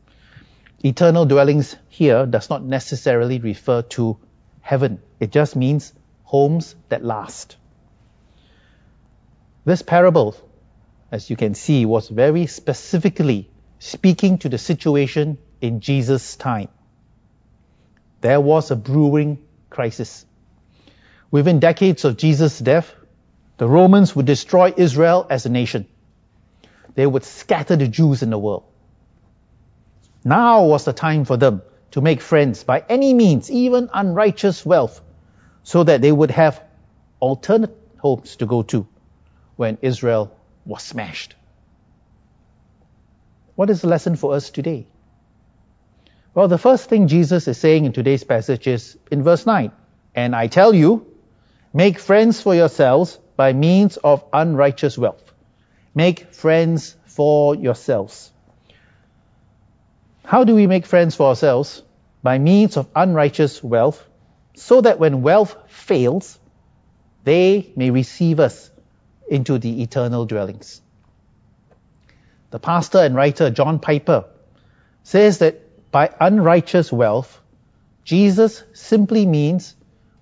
Eternal 0.83 1.25
dwellings 1.25 1.77
here 1.89 2.27
does 2.27 2.51
not 2.51 2.65
necessarily 2.65 3.39
refer 3.39 3.83
to 3.83 4.19
heaven. 4.61 5.01
It 5.21 5.31
just 5.31 5.57
means 5.57 5.93
homes 6.25 6.75
that 6.89 7.05
last. 7.05 7.57
This 9.65 9.83
parable, 9.83 10.37
as 11.13 11.31
you 11.31 11.37
can 11.37 11.55
see, 11.55 11.87
was 11.87 12.09
very 12.09 12.47
specifically 12.47 13.51
speaking 13.79 14.39
to 14.39 14.49
the 14.49 14.59
situation 14.59 15.39
in 15.61 15.81
Jesus' 15.81 16.37
time. 16.37 16.69
There 18.21 18.41
was 18.41 18.71
a 18.71 18.77
brewing 18.77 19.39
crisis. 19.71 20.25
Within 21.31 21.61
decades 21.61 22.05
of 22.05 22.17
Jesus' 22.17 22.59
death, 22.59 22.95
the 23.57 23.69
Romans 23.69 24.15
would 24.17 24.27
destroy 24.27 24.73
Israel 24.77 25.27
as 25.29 25.47
a 25.47 25.49
nation. 25.49 25.87
They 26.95 27.07
would 27.07 27.25
scatter 27.25 27.77
the 27.77 27.89
Jews 27.89 28.23
in 28.23 28.31
the 28.31 28.39
world. 28.39 28.65
Now 30.25 30.65
was 30.65 30.85
the 30.85 30.93
time 30.93 31.25
for 31.25 31.37
them 31.37 31.63
to 31.91 32.01
make 32.01 32.21
friends 32.21 32.65
by 32.65 32.85
any 32.89 33.13
means, 33.15 33.51
even 33.51 33.91
unrighteous 33.93 34.65
wealth, 34.65 35.01
so 35.63 35.85
that 35.85 36.01
they 36.01 36.11
would 36.11 36.31
have 36.31 36.63
alternate 37.21 37.77
homes 37.99 38.37
to 38.37 38.47
go 38.47 38.63
to 38.63 38.87
when 39.57 39.79
Israel 39.83 40.37
was 40.65 40.83
smashed. 40.83 41.35
What 43.55 43.71
is 43.71 43.83
the 43.83 43.89
lesson 43.89 44.17
for 44.17 44.35
us 44.35 44.51
today? 44.51 44.87
Well, 46.35 46.49
the 46.49 46.59
first 46.59 46.89
thing 46.89 47.07
Jesus 47.07 47.47
is 47.47 47.59
saying 47.59 47.85
in 47.85 47.93
today's 47.93 48.25
passage 48.25 48.67
is 48.67 48.99
in 49.09 49.23
verse 49.23 49.47
9. 49.47 49.71
And 50.17 50.35
I 50.35 50.49
tell 50.49 50.75
you, 50.75 51.07
make 51.73 52.01
friends 52.01 52.41
for 52.41 52.57
yourselves 52.57 53.19
by 53.37 53.53
means 53.53 53.97
of 53.99 54.25
unrighteous 54.33 54.99
wealth. 54.99 55.23
Make 55.95 56.33
friends 56.33 56.97
for 57.07 57.55
yourselves. 57.55 58.33
How 60.25 60.43
do 60.43 60.57
we 60.57 60.67
make 60.67 60.87
friends 60.87 61.15
for 61.15 61.29
ourselves? 61.29 61.83
By 62.25 62.39
means 62.39 62.77
of 62.77 62.89
unrighteous 62.97 63.63
wealth, 63.63 64.05
so 64.57 64.81
that 64.81 64.99
when 64.99 65.23
wealth 65.23 65.57
fails, 65.69 66.39
they 67.23 67.73
may 67.77 67.91
receive 67.91 68.41
us 68.41 68.71
into 69.29 69.59
the 69.59 69.83
eternal 69.83 70.27
dwellings. 70.27 70.81
The 72.51 72.59
pastor 72.59 72.99
and 72.99 73.15
writer 73.15 73.51
John 73.51 73.79
Piper 73.79 74.25
says 75.03 75.39
that 75.39 75.64
by 75.95 76.13
unrighteous 76.21 76.91
wealth, 76.91 77.41
Jesus 78.03 78.65
simply 78.73 79.27
means 79.27 79.77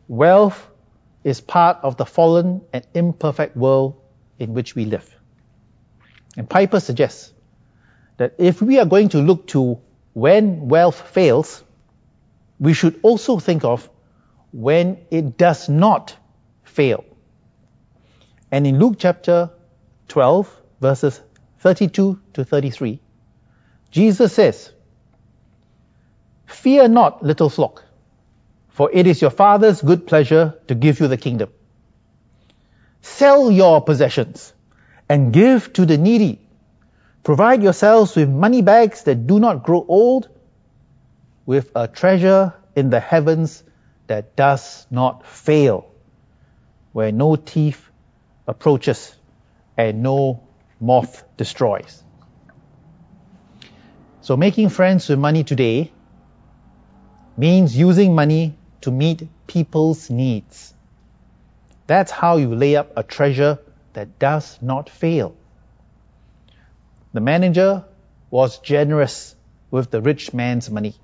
wealth 0.06 0.68
is 1.24 1.40
part 1.40 1.78
of 1.82 1.96
the 1.96 2.04
fallen 2.04 2.60
and 2.74 2.86
imperfect 2.92 3.56
world 3.56 3.98
in 4.38 4.52
which 4.52 4.74
we 4.74 4.84
live. 4.84 5.08
And 6.36 6.46
Piper 6.46 6.78
suggests 6.78 7.32
that 8.18 8.34
if 8.36 8.60
we 8.60 8.80
are 8.80 8.84
going 8.84 9.08
to 9.16 9.22
look 9.22 9.46
to 9.54 9.80
when 10.12 10.68
wealth 10.68 11.08
fails, 11.08 11.64
we 12.60 12.74
should 12.74 13.00
also 13.02 13.38
think 13.38 13.64
of 13.64 13.88
when 14.52 14.98
it 15.10 15.38
does 15.38 15.70
not 15.70 16.14
fail. 16.64 17.02
And 18.50 18.66
in 18.66 18.78
Luke 18.78 18.96
chapter 18.98 19.48
12, 20.08 20.54
verses 20.82 21.18
32 21.60 22.20
to 22.34 22.44
33, 22.44 23.00
Jesus 23.90 24.34
says, 24.34 24.70
Fear 26.46 26.88
not, 26.88 27.22
little 27.22 27.48
flock, 27.48 27.84
for 28.68 28.90
it 28.92 29.06
is 29.06 29.20
your 29.20 29.30
Father's 29.30 29.82
good 29.82 30.06
pleasure 30.06 30.54
to 30.68 30.74
give 30.74 31.00
you 31.00 31.08
the 31.08 31.16
kingdom. 31.16 31.50
Sell 33.00 33.50
your 33.50 33.82
possessions 33.82 34.52
and 35.08 35.32
give 35.32 35.72
to 35.74 35.86
the 35.86 35.98
needy. 35.98 36.40
Provide 37.22 37.62
yourselves 37.62 38.16
with 38.16 38.28
money 38.28 38.62
bags 38.62 39.02
that 39.04 39.26
do 39.26 39.38
not 39.38 39.62
grow 39.62 39.84
old, 39.86 40.28
with 41.46 41.70
a 41.74 41.88
treasure 41.88 42.54
in 42.76 42.90
the 42.90 43.00
heavens 43.00 43.62
that 44.06 44.36
does 44.36 44.86
not 44.90 45.26
fail, 45.26 45.90
where 46.92 47.12
no 47.12 47.36
thief 47.36 47.90
approaches 48.46 49.14
and 49.76 50.02
no 50.02 50.42
moth 50.80 51.24
destroys. 51.36 52.02
So 54.20 54.36
making 54.36 54.68
friends 54.68 55.08
with 55.08 55.18
money 55.18 55.44
today 55.44 55.92
means 57.36 57.76
using 57.76 58.14
money 58.14 58.54
to 58.82 58.90
meet 58.90 59.28
people's 59.46 60.10
needs. 60.10 60.74
That's 61.86 62.10
how 62.10 62.36
you 62.36 62.54
lay 62.54 62.76
up 62.76 62.92
a 62.96 63.02
treasure 63.02 63.58
that 63.92 64.18
does 64.18 64.58
not 64.62 64.88
fail. 64.88 65.34
The 67.12 67.20
manager 67.20 67.84
was 68.30 68.58
generous 68.58 69.34
with 69.70 69.90
the 69.90 70.00
rich 70.00 70.32
man's 70.32 70.70
money. 70.70 70.94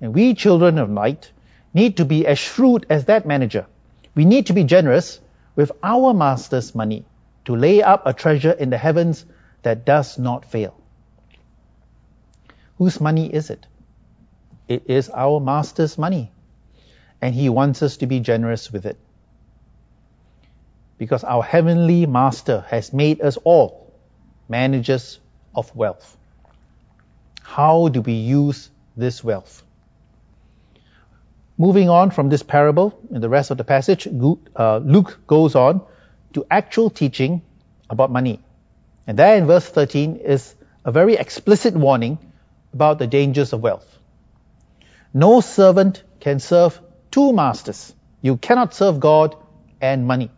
And 0.00 0.14
we 0.14 0.34
children 0.34 0.78
of 0.78 0.90
light 0.90 1.30
need 1.74 1.96
to 1.96 2.04
be 2.04 2.26
as 2.26 2.38
shrewd 2.38 2.86
as 2.88 3.06
that 3.06 3.26
manager. 3.26 3.66
We 4.14 4.24
need 4.24 4.46
to 4.46 4.52
be 4.52 4.64
generous 4.64 5.20
with 5.56 5.72
our 5.82 6.14
master's 6.14 6.74
money 6.74 7.04
to 7.44 7.56
lay 7.56 7.82
up 7.82 8.06
a 8.06 8.12
treasure 8.12 8.52
in 8.52 8.70
the 8.70 8.78
heavens 8.78 9.24
that 9.62 9.84
does 9.84 10.18
not 10.18 10.44
fail. 10.44 10.80
Whose 12.78 13.00
money 13.00 13.32
is 13.32 13.50
it? 13.50 13.66
It 14.68 14.84
is 14.86 15.10
our 15.10 15.40
master's 15.40 15.98
money. 15.98 16.30
And 17.20 17.34
he 17.34 17.48
wants 17.48 17.82
us 17.82 17.96
to 17.96 18.06
be 18.06 18.20
generous 18.20 18.70
with 18.70 18.86
it 18.86 18.96
because 20.98 21.24
our 21.24 21.42
heavenly 21.42 22.06
master 22.06 22.64
has 22.68 22.92
made 22.92 23.20
us 23.22 23.36
all 23.44 23.92
managers 24.48 25.20
of 25.54 25.74
wealth. 25.74 26.16
How 27.42 27.88
do 27.88 28.00
we 28.00 28.12
use 28.12 28.70
this 28.96 29.22
wealth? 29.24 29.62
Moving 31.56 31.88
on 31.88 32.10
from 32.10 32.28
this 32.28 32.42
parable 32.42 32.98
in 33.10 33.20
the 33.20 33.28
rest 33.28 33.50
of 33.50 33.58
the 33.58 33.64
passage, 33.64 34.06
uh, 34.06 34.78
Luke 34.78 35.18
goes 35.26 35.54
on 35.54 35.80
to 36.34 36.46
actual 36.50 36.90
teaching 36.90 37.42
about 37.90 38.10
money. 38.10 38.40
And 39.06 39.18
there 39.18 39.36
in 39.36 39.46
verse 39.46 39.66
13 39.66 40.16
is 40.16 40.54
a 40.84 40.92
very 40.92 41.14
explicit 41.14 41.74
warning 41.74 42.18
about 42.72 42.98
the 42.98 43.06
dangers 43.06 43.52
of 43.52 43.62
wealth. 43.62 43.97
No 45.18 45.40
servant 45.40 46.04
can 46.20 46.38
serve 46.38 46.80
two 47.10 47.32
masters. 47.32 47.92
You 48.22 48.36
cannot 48.36 48.72
serve 48.72 49.00
God 49.00 49.34
and 49.80 50.06
money. 50.06 50.30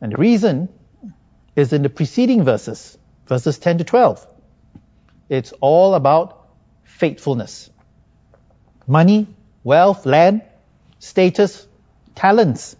And 0.00 0.10
the 0.10 0.16
reason 0.16 0.68
is 1.54 1.72
in 1.72 1.84
the 1.84 1.90
preceding 1.90 2.42
verses, 2.42 2.98
verses 3.28 3.60
10 3.60 3.78
to 3.78 3.84
12. 3.84 4.26
It's 5.28 5.52
all 5.60 5.94
about 5.94 6.48
faithfulness. 6.82 7.70
Money, 8.88 9.28
wealth, 9.62 10.04
land, 10.04 10.42
status, 10.98 11.68
talents. 12.16 12.74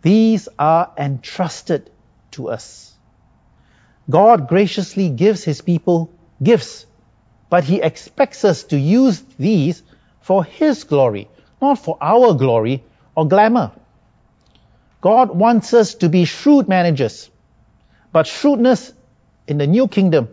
These 0.00 0.48
are 0.58 0.90
entrusted 0.96 1.90
to 2.30 2.48
us. 2.48 2.94
God 4.08 4.48
graciously 4.48 5.10
gives 5.10 5.44
His 5.44 5.60
people 5.60 6.10
gifts, 6.42 6.86
but 7.50 7.64
He 7.64 7.82
expects 7.82 8.44
us 8.44 8.62
to 8.64 8.78
use 8.78 9.22
these 9.38 9.82
for 10.20 10.44
His 10.44 10.84
glory, 10.84 11.28
not 11.60 11.78
for 11.78 11.98
our 12.00 12.32
glory 12.34 12.82
or 13.14 13.28
glamour. 13.28 13.72
God 15.00 15.30
wants 15.30 15.74
us 15.74 15.94
to 15.96 16.08
be 16.08 16.24
shrewd 16.24 16.68
managers. 16.68 17.30
But 18.12 18.26
shrewdness 18.26 18.92
in 19.46 19.58
the 19.58 19.66
new 19.66 19.88
kingdom 19.88 20.28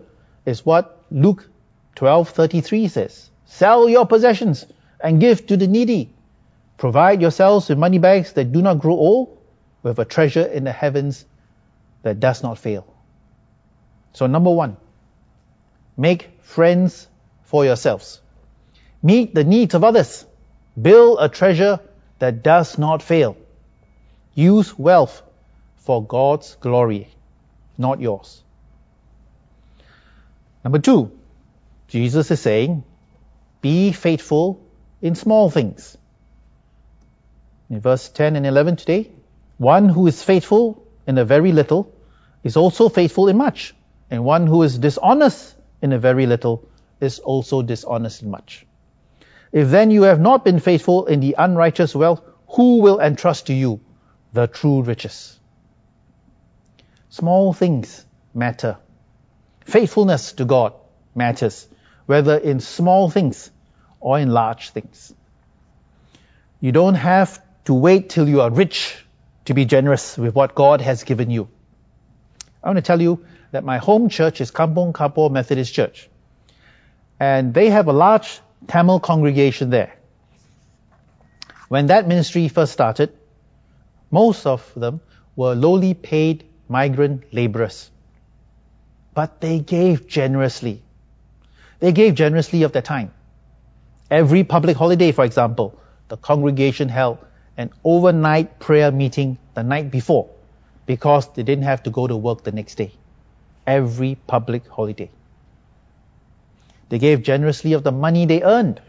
is 0.46 0.66
what 0.66 1.02
Luke 1.10 1.50
12:33 1.96 2.90
says. 2.90 3.30
Sell 3.46 3.90
your 3.90 4.06
possessions 4.06 4.66
and 5.00 5.20
give 5.20 5.48
to 5.48 5.58
the 5.58 5.68
needy. 5.68 6.14
Provide 6.78 7.22
yourselves 7.22 7.70
with 7.70 7.78
money 7.78 7.98
bags 7.98 8.34
that 8.34 8.52
do 8.52 8.62
not 8.62 8.80
grow 8.80 8.94
old, 8.96 9.38
with 9.84 9.98
a 10.00 10.06
treasure 10.06 10.46
in 10.46 10.64
the 10.64 10.72
heavens 10.72 11.26
that 12.04 12.20
does 12.20 12.44
not 12.44 12.58
fail. 12.58 12.86
So 14.14 14.28
number 14.28 14.52
one, 14.52 14.78
make 15.98 16.30
friends 16.44 17.08
for 17.44 17.66
yourselves. 17.66 18.22
Meet 19.02 19.34
the 19.34 19.44
needs 19.44 19.74
of 19.74 19.84
others. 19.84 20.26
Build 20.80 21.18
a 21.20 21.28
treasure 21.28 21.80
that 22.20 22.44
does 22.44 22.78
not 22.78 23.02
fail. 23.02 23.36
Use 24.36 24.78
wealth 24.78 25.22
for 25.78 26.04
God's 26.04 26.56
glory, 26.56 27.08
not 27.78 28.00
yours. 28.00 28.44
Number 30.64 30.80
two, 30.80 31.12
Jesus 31.88 32.30
is 32.30 32.40
saying, 32.40 32.84
be 33.62 33.92
faithful 33.92 34.62
in 35.02 35.16
small 35.16 35.50
things. 35.50 35.98
In 37.70 37.80
verse 37.82 38.10
10 38.10 38.36
and 38.36 38.46
11 38.46 38.76
today, 38.76 39.12
one 39.58 39.90
who 39.90 40.08
is 40.08 40.22
faithful 40.22 40.84
in 41.08 41.18
a 41.18 41.26
very 41.26 41.52
little 41.52 41.92
is 42.44 42.58
also 42.58 42.90
faithful 42.90 43.28
in 43.28 43.38
much, 43.38 43.74
and 44.12 44.24
one 44.24 44.48
who 44.48 44.64
is 44.64 44.78
dishonest 44.78 45.57
in 45.82 45.94
a 45.94 46.00
very 46.00 46.26
little 46.26 46.68
is 47.00 47.20
also 47.20 47.62
dishonest 47.62 48.24
in 48.24 48.32
much. 48.32 48.66
If 49.52 49.70
then 49.70 49.92
you 49.92 50.04
have 50.04 50.20
not 50.20 50.44
been 50.44 50.60
faithful 50.60 51.06
in 51.06 51.20
the 51.20 51.36
unrighteous 51.38 51.96
wealth, 51.96 52.22
who 52.50 52.80
will 52.82 53.00
entrust 53.00 53.48
to 53.48 53.54
you 53.54 53.80
the 54.34 54.48
true 54.48 54.84
riches. 54.84 55.40
Small 57.10 57.54
things 57.54 58.06
matter. 58.34 58.78
Faithfulness 59.62 60.34
to 60.34 60.46
God 60.46 60.74
matters, 61.16 61.68
whether 62.06 62.38
in 62.38 62.60
small 62.60 63.10
things 63.10 63.50
or 64.00 64.20
in 64.20 64.30
large 64.30 64.70
things. 64.70 65.14
You 66.60 66.72
don't 66.72 66.96
have 66.96 67.42
to 67.66 67.74
wait 67.74 68.10
till 68.10 68.28
you 68.28 68.42
are 68.42 68.50
rich 68.50 68.98
to 69.46 69.54
be 69.54 69.66
generous 69.66 70.18
with 70.18 70.36
what 70.36 70.56
God 70.56 70.82
has 70.82 71.04
given 71.04 71.30
you. 71.30 71.48
I 72.64 72.70
want 72.70 72.78
to 72.78 72.82
tell 72.82 73.02
you 73.02 73.26
that 73.52 73.64
my 73.64 73.78
home 73.78 74.10
church 74.10 74.42
is 74.42 74.52
Kampong 74.52 74.94
Kapor 74.94 75.32
Methodist 75.32 75.74
Church. 75.74 76.10
And 77.20 77.54
they 77.54 77.70
have 77.70 77.88
a 77.88 77.94
large 77.94 78.40
Tamil 78.68 79.00
congregation 79.00 79.70
there. 79.70 79.94
When 81.68 81.88
that 81.88 82.08
ministry 82.08 82.48
first 82.48 82.74
started, 82.74 83.14
most 84.12 84.46
of 84.46 84.72
them 84.76 85.02
were 85.36 85.54
lowly 85.54 85.94
paid 85.94 86.46
migrant 86.70 87.34
laborers. 87.34 87.90
But 89.14 89.42
they 89.42 89.60
gave 89.60 90.08
generously. 90.08 90.82
They 91.80 91.92
gave 91.92 92.16
generously 92.16 92.64
of 92.64 92.72
their 92.72 92.82
time. 92.82 93.12
Every 94.10 94.44
public 94.44 94.78
holiday, 94.78 95.12
for 95.12 95.26
example, 95.26 95.80
the 96.08 96.18
congregation 96.18 96.88
held 96.88 97.18
an 97.58 97.72
overnight 97.84 98.60
prayer 98.60 98.92
meeting 98.92 99.38
the 99.54 99.64
night 99.64 99.92
before 99.92 100.30
because 100.86 101.28
they 101.34 101.44
didn't 101.44 101.66
have 101.66 101.84
to 101.84 101.90
go 101.90 102.08
to 102.08 102.16
work 102.16 102.44
the 102.44 102.52
next 102.52 102.76
day. 102.76 102.92
Every 103.68 104.16
public 104.16 104.68
holiday. 104.68 105.12
They 106.90 107.00
gave 107.00 107.22
generously 107.22 107.74
of 107.74 107.84
the 107.84 107.92
money 107.92 108.26
they 108.26 108.42
earned. 108.42 108.82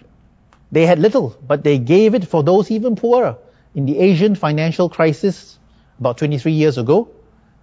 They 0.70 0.86
had 0.86 0.98
little, 0.98 1.36
but 1.46 1.64
they 1.64 1.78
gave 1.78 2.14
it 2.14 2.26
for 2.26 2.42
those 2.42 2.70
even 2.70 2.94
poorer. 2.96 3.36
In 3.74 3.86
the 3.86 3.98
Asian 3.98 4.34
financial 4.34 4.88
crisis 4.88 5.58
about 5.98 6.18
23 6.18 6.52
years 6.52 6.78
ago, 6.78 7.08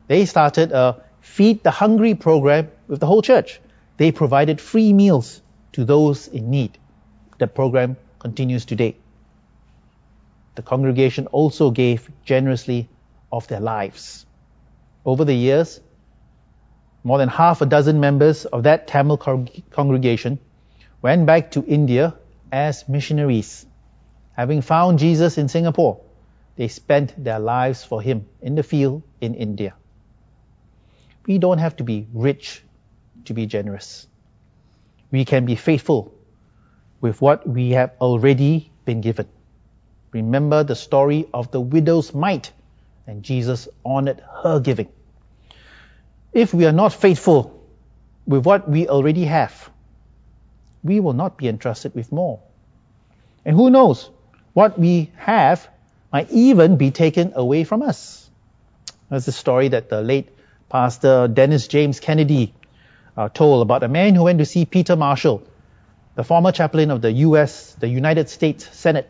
they 0.08 0.26
started 0.26 0.72
a 0.72 1.02
Feed 1.22 1.64
the 1.64 1.72
Hungry 1.72 2.14
program 2.16 2.70
with 2.88 3.00
the 3.00 3.08
whole 3.08 3.22
church. 3.22 3.60
They 3.98 4.12
provided 4.12 4.62
free 4.62 4.94
meals 4.94 5.42
to 5.74 5.86
those 5.86 6.28
in 6.28 6.50
need. 6.52 6.78
The 7.40 7.48
program 7.48 7.98
continues 8.20 8.66
today. 8.66 8.98
The 10.56 10.62
congregation 10.62 11.28
also 11.28 11.72
gave 11.72 12.10
generously 12.24 12.88
of 13.32 13.48
their 13.48 13.60
lives. 13.60 14.26
Over 15.06 15.26
the 15.26 15.34
years, 15.34 15.80
more 17.06 17.20
than 17.20 17.30
half 17.30 17.62
a 17.62 17.68
dozen 17.68 18.00
members 18.00 18.46
of 18.46 18.64
that 18.64 18.88
Tamil 18.88 19.18
congregation 19.70 20.40
went 21.04 21.28
back 21.28 21.52
to 21.52 21.64
India 21.64 22.16
as 22.52 22.90
missionaries. 22.90 23.64
Having 24.34 24.64
found 24.64 24.98
Jesus 24.98 25.38
in 25.38 25.48
Singapore, 25.48 26.02
they 26.56 26.68
spent 26.68 27.14
their 27.24 27.38
lives 27.38 27.84
for 27.84 28.02
Him 28.02 28.26
in 28.42 28.56
the 28.56 28.64
field 28.64 29.04
in 29.22 29.36
India. 29.36 29.76
We 31.28 31.38
don't 31.38 31.60
have 31.60 31.76
to 31.76 31.84
be 31.84 32.08
rich 32.12 32.64
to 33.26 33.36
be 33.36 33.46
generous. 33.46 34.08
We 35.12 35.26
can 35.26 35.46
be 35.46 35.56
faithful 35.56 36.12
with 37.02 37.22
what 37.22 37.48
we 37.48 37.72
have 37.72 37.92
already 38.02 38.72
been 38.84 39.02
given. 39.02 39.28
Remember 40.12 40.64
the 40.64 40.76
story 40.76 41.28
of 41.32 41.52
the 41.52 41.62
widow's 41.62 42.16
mite, 42.16 42.52
and 43.06 43.22
Jesus 43.22 43.68
honored 43.86 44.24
her 44.44 44.60
giving. 44.60 44.88
If 46.36 46.54
we 46.54 46.66
are 46.66 46.74
not 46.74 46.92
faithful 46.92 47.64
with 48.28 48.46
what 48.46 48.70
we 48.70 48.90
already 48.90 49.24
have, 49.24 49.70
we 50.84 51.00
will 51.00 51.14
not 51.14 51.38
be 51.38 51.48
entrusted 51.48 51.96
with 51.96 52.12
more. 52.12 52.42
And 53.46 53.56
who 53.56 53.70
knows, 53.70 54.10
what 54.54 54.78
we 54.78 55.12
have 55.16 55.66
might 56.12 56.30
even 56.32 56.76
be 56.76 56.92
taken 56.92 57.32
away 57.36 57.64
from 57.64 57.82
us. 57.82 58.30
That's 59.10 59.26
the 59.26 59.32
story 59.32 59.70
that 59.70 59.88
the 59.88 60.02
late 60.02 60.28
Pastor 60.68 61.30
Dennis 61.30 61.70
James 61.70 62.02
Kennedy 62.02 62.54
uh, 63.16 63.30
told 63.30 63.62
about 63.62 63.84
a 63.84 63.88
man 63.88 64.14
who 64.14 64.24
went 64.24 64.40
to 64.40 64.46
see 64.46 64.66
Peter 64.66 64.98
Marshall, 64.98 65.42
the 66.16 66.26
former 66.26 66.52
chaplain 66.52 66.92
of 66.92 67.02
the 67.02 67.14
U.S., 67.14 67.78
the 67.80 67.88
United 67.88 68.28
States 68.28 68.68
Senate. 68.76 69.10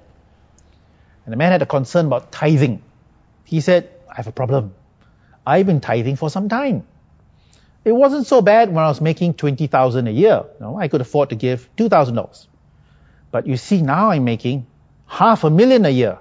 And 1.26 1.34
the 1.34 1.38
man 1.38 1.54
had 1.54 1.64
a 1.64 1.66
concern 1.66 2.06
about 2.06 2.32
tithing. 2.32 2.84
He 3.46 3.62
said, 3.62 3.90
I 4.12 4.18
have 4.18 4.28
a 4.28 4.32
problem. 4.32 4.76
I've 5.44 5.66
been 5.66 5.82
tithing 5.82 6.18
for 6.18 6.30
some 6.30 6.50
time. 6.50 6.86
It 7.86 7.92
wasn't 7.92 8.26
so 8.26 8.42
bad 8.42 8.74
when 8.74 8.84
I 8.84 8.88
was 8.88 9.00
making 9.00 9.36
20,000 9.36 10.08
a 10.08 10.12
year. 10.12 10.44
I 10.78 10.88
could 10.88 11.02
afford 11.02 11.30
to 11.30 11.36
give 11.36 11.70
$2,000. 11.78 12.48
But 13.32 13.46
you 13.46 13.58
see, 13.58 13.84
now 13.84 14.10
I'm 14.10 14.24
making 14.24 14.66
half 15.06 15.44
a 15.44 15.52
million 15.52 15.86
a 15.86 15.90
year. 15.90 16.18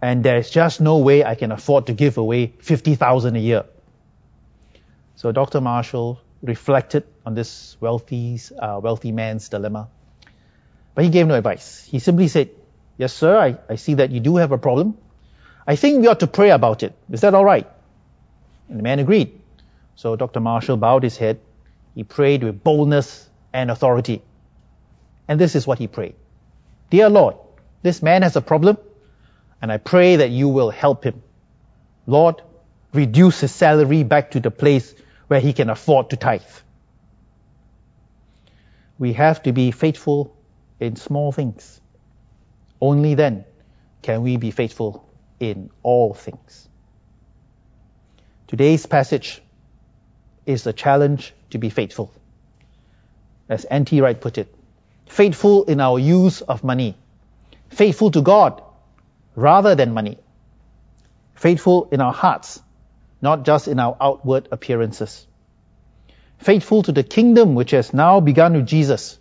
And 0.00 0.24
there's 0.24 0.48
just 0.48 0.80
no 0.80 0.96
way 0.98 1.22
I 1.22 1.34
can 1.34 1.52
afford 1.52 1.88
to 1.88 1.92
give 1.92 2.16
away 2.16 2.54
50,000 2.60 3.36
a 3.36 3.38
year. 3.38 3.64
So 5.16 5.32
Dr. 5.32 5.60
Marshall 5.60 6.18
reflected 6.42 7.04
on 7.26 7.34
this 7.34 7.76
wealthy, 7.78 8.40
uh, 8.58 8.80
wealthy 8.82 9.12
man's 9.12 9.50
dilemma. 9.50 9.88
But 10.94 11.04
he 11.04 11.10
gave 11.10 11.26
no 11.26 11.34
advice. 11.34 11.84
He 11.84 11.98
simply 11.98 12.28
said, 12.28 12.50
Yes, 12.96 13.12
sir, 13.12 13.38
I, 13.38 13.58
I 13.68 13.76
see 13.76 13.94
that 13.94 14.10
you 14.10 14.20
do 14.20 14.36
have 14.36 14.52
a 14.52 14.58
problem. 14.58 14.96
I 15.66 15.76
think 15.76 16.00
we 16.00 16.08
ought 16.08 16.20
to 16.20 16.26
pray 16.26 16.50
about 16.50 16.82
it. 16.82 16.94
Is 17.10 17.20
that 17.20 17.34
all 17.34 17.44
right? 17.44 17.66
And 18.68 18.78
the 18.78 18.82
man 18.82 18.98
agreed. 18.98 19.39
So 20.00 20.16
Dr. 20.16 20.40
Marshall 20.40 20.78
bowed 20.78 21.02
his 21.02 21.18
head. 21.18 21.40
He 21.94 22.04
prayed 22.04 22.42
with 22.42 22.64
boldness 22.64 23.28
and 23.52 23.70
authority. 23.70 24.22
And 25.28 25.38
this 25.38 25.54
is 25.54 25.66
what 25.66 25.78
he 25.78 25.88
prayed. 25.88 26.14
Dear 26.88 27.10
Lord, 27.10 27.34
this 27.82 28.02
man 28.02 28.22
has 28.22 28.34
a 28.34 28.40
problem, 28.40 28.78
and 29.60 29.70
I 29.70 29.76
pray 29.76 30.16
that 30.16 30.30
you 30.30 30.48
will 30.48 30.70
help 30.70 31.04
him. 31.04 31.22
Lord, 32.06 32.40
reduce 32.94 33.40
his 33.40 33.54
salary 33.54 34.02
back 34.02 34.30
to 34.30 34.40
the 34.40 34.50
place 34.50 34.94
where 35.26 35.38
he 35.38 35.52
can 35.52 35.68
afford 35.68 36.08
to 36.10 36.16
tithe. 36.16 36.56
We 38.98 39.12
have 39.12 39.42
to 39.42 39.52
be 39.52 39.70
faithful 39.70 40.34
in 40.80 40.96
small 40.96 41.30
things. 41.30 41.78
Only 42.80 43.16
then 43.16 43.44
can 44.00 44.22
we 44.22 44.38
be 44.38 44.50
faithful 44.50 45.06
in 45.38 45.68
all 45.82 46.14
things. 46.14 46.66
Today's 48.46 48.86
passage 48.86 49.42
is 50.46 50.66
a 50.66 50.72
challenge 50.72 51.34
to 51.50 51.58
be 51.58 51.70
faithful. 51.70 52.12
As 53.48 53.66
N.T. 53.68 54.00
Wright 54.00 54.20
put 54.20 54.38
it, 54.38 54.54
faithful 55.06 55.64
in 55.64 55.80
our 55.80 55.98
use 55.98 56.40
of 56.40 56.62
money, 56.64 56.96
faithful 57.68 58.10
to 58.12 58.22
God 58.22 58.62
rather 59.34 59.74
than 59.74 59.92
money, 59.92 60.18
faithful 61.34 61.88
in 61.90 62.00
our 62.00 62.12
hearts 62.12 62.60
not 63.22 63.44
just 63.44 63.68
in 63.68 63.78
our 63.78 63.96
outward 64.00 64.48
appearances. 64.50 65.26
Faithful 66.38 66.82
to 66.84 66.92
the 66.92 67.02
kingdom 67.02 67.54
which 67.54 67.72
has 67.72 67.92
now 67.92 68.20
begun 68.20 68.54
with 68.54 68.66
Jesus. 68.66 69.18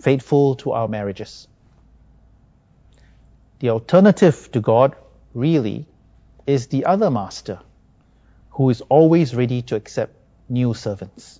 Faithful 0.00 0.54
to 0.56 0.72
our 0.72 0.86
marriages. 0.86 1.48
The 3.58 3.70
alternative 3.70 4.50
to 4.52 4.60
God 4.60 4.94
really 5.34 5.86
is 6.46 6.68
the 6.68 6.84
other 6.84 7.10
master 7.10 7.58
who 8.58 8.70
is 8.70 8.80
always 8.88 9.36
ready 9.36 9.62
to 9.62 9.76
accept 9.76 10.16
new 10.48 10.74
servants. 10.74 11.38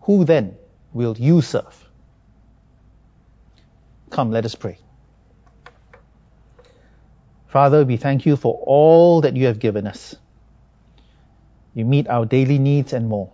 Who 0.00 0.24
then 0.24 0.56
will 0.92 1.16
you 1.16 1.42
serve? 1.42 1.88
Come, 4.10 4.32
let 4.32 4.44
us 4.44 4.56
pray. 4.56 4.78
Father, 7.46 7.84
we 7.84 7.98
thank 7.98 8.26
you 8.26 8.34
for 8.36 8.60
all 8.66 9.20
that 9.20 9.36
you 9.36 9.46
have 9.46 9.60
given 9.60 9.86
us. 9.86 10.16
You 11.72 11.84
meet 11.84 12.08
our 12.08 12.26
daily 12.26 12.58
needs 12.58 12.92
and 12.92 13.08
more. 13.08 13.30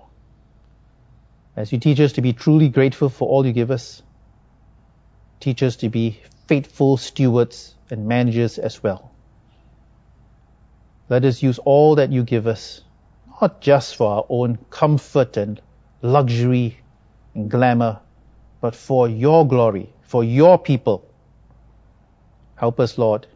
As 1.56 1.72
you 1.72 1.78
teach 1.78 2.00
us 2.00 2.12
to 2.12 2.20
be 2.20 2.34
truly 2.34 2.68
grateful 2.68 3.08
for 3.08 3.26
all 3.26 3.46
you 3.46 3.54
give 3.54 3.70
us, 3.70 4.02
teach 5.40 5.62
us 5.62 5.76
to 5.76 5.88
be 5.88 6.20
faithful 6.48 6.98
stewards 6.98 7.74
and 7.88 8.06
managers 8.06 8.58
as 8.58 8.82
well. 8.82 9.10
Let 11.08 11.24
us 11.24 11.42
use 11.42 11.58
all 11.60 11.96
that 11.96 12.12
you 12.12 12.22
give 12.24 12.46
us, 12.46 12.82
not 13.40 13.60
just 13.60 13.96
for 13.96 14.12
our 14.16 14.26
own 14.28 14.58
comfort 14.70 15.36
and 15.36 15.60
luxury 16.02 16.78
and 17.34 17.50
glamour, 17.50 18.00
but 18.60 18.74
for 18.76 19.08
your 19.08 19.46
glory, 19.48 19.94
for 20.02 20.24
your 20.24 20.58
people. 20.58 21.10
Help 22.56 22.80
us, 22.80 22.98
Lord, 22.98 23.26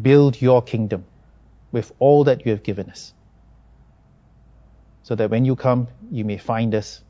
build 0.00 0.40
your 0.40 0.62
kingdom 0.62 1.04
with 1.72 1.92
all 1.98 2.24
that 2.24 2.46
you 2.46 2.52
have 2.52 2.62
given 2.62 2.90
us. 2.90 3.12
So 5.02 5.14
that 5.16 5.30
when 5.30 5.44
you 5.44 5.56
come, 5.56 5.88
you 6.10 6.24
may 6.24 6.38
find 6.38 6.74
us 6.74 7.02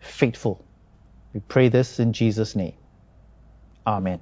faithful. 0.00 0.64
We 1.34 1.40
pray 1.40 1.68
this 1.68 2.00
in 2.00 2.12
Jesus' 2.12 2.56
name. 2.56 2.74
Amen. 3.86 4.20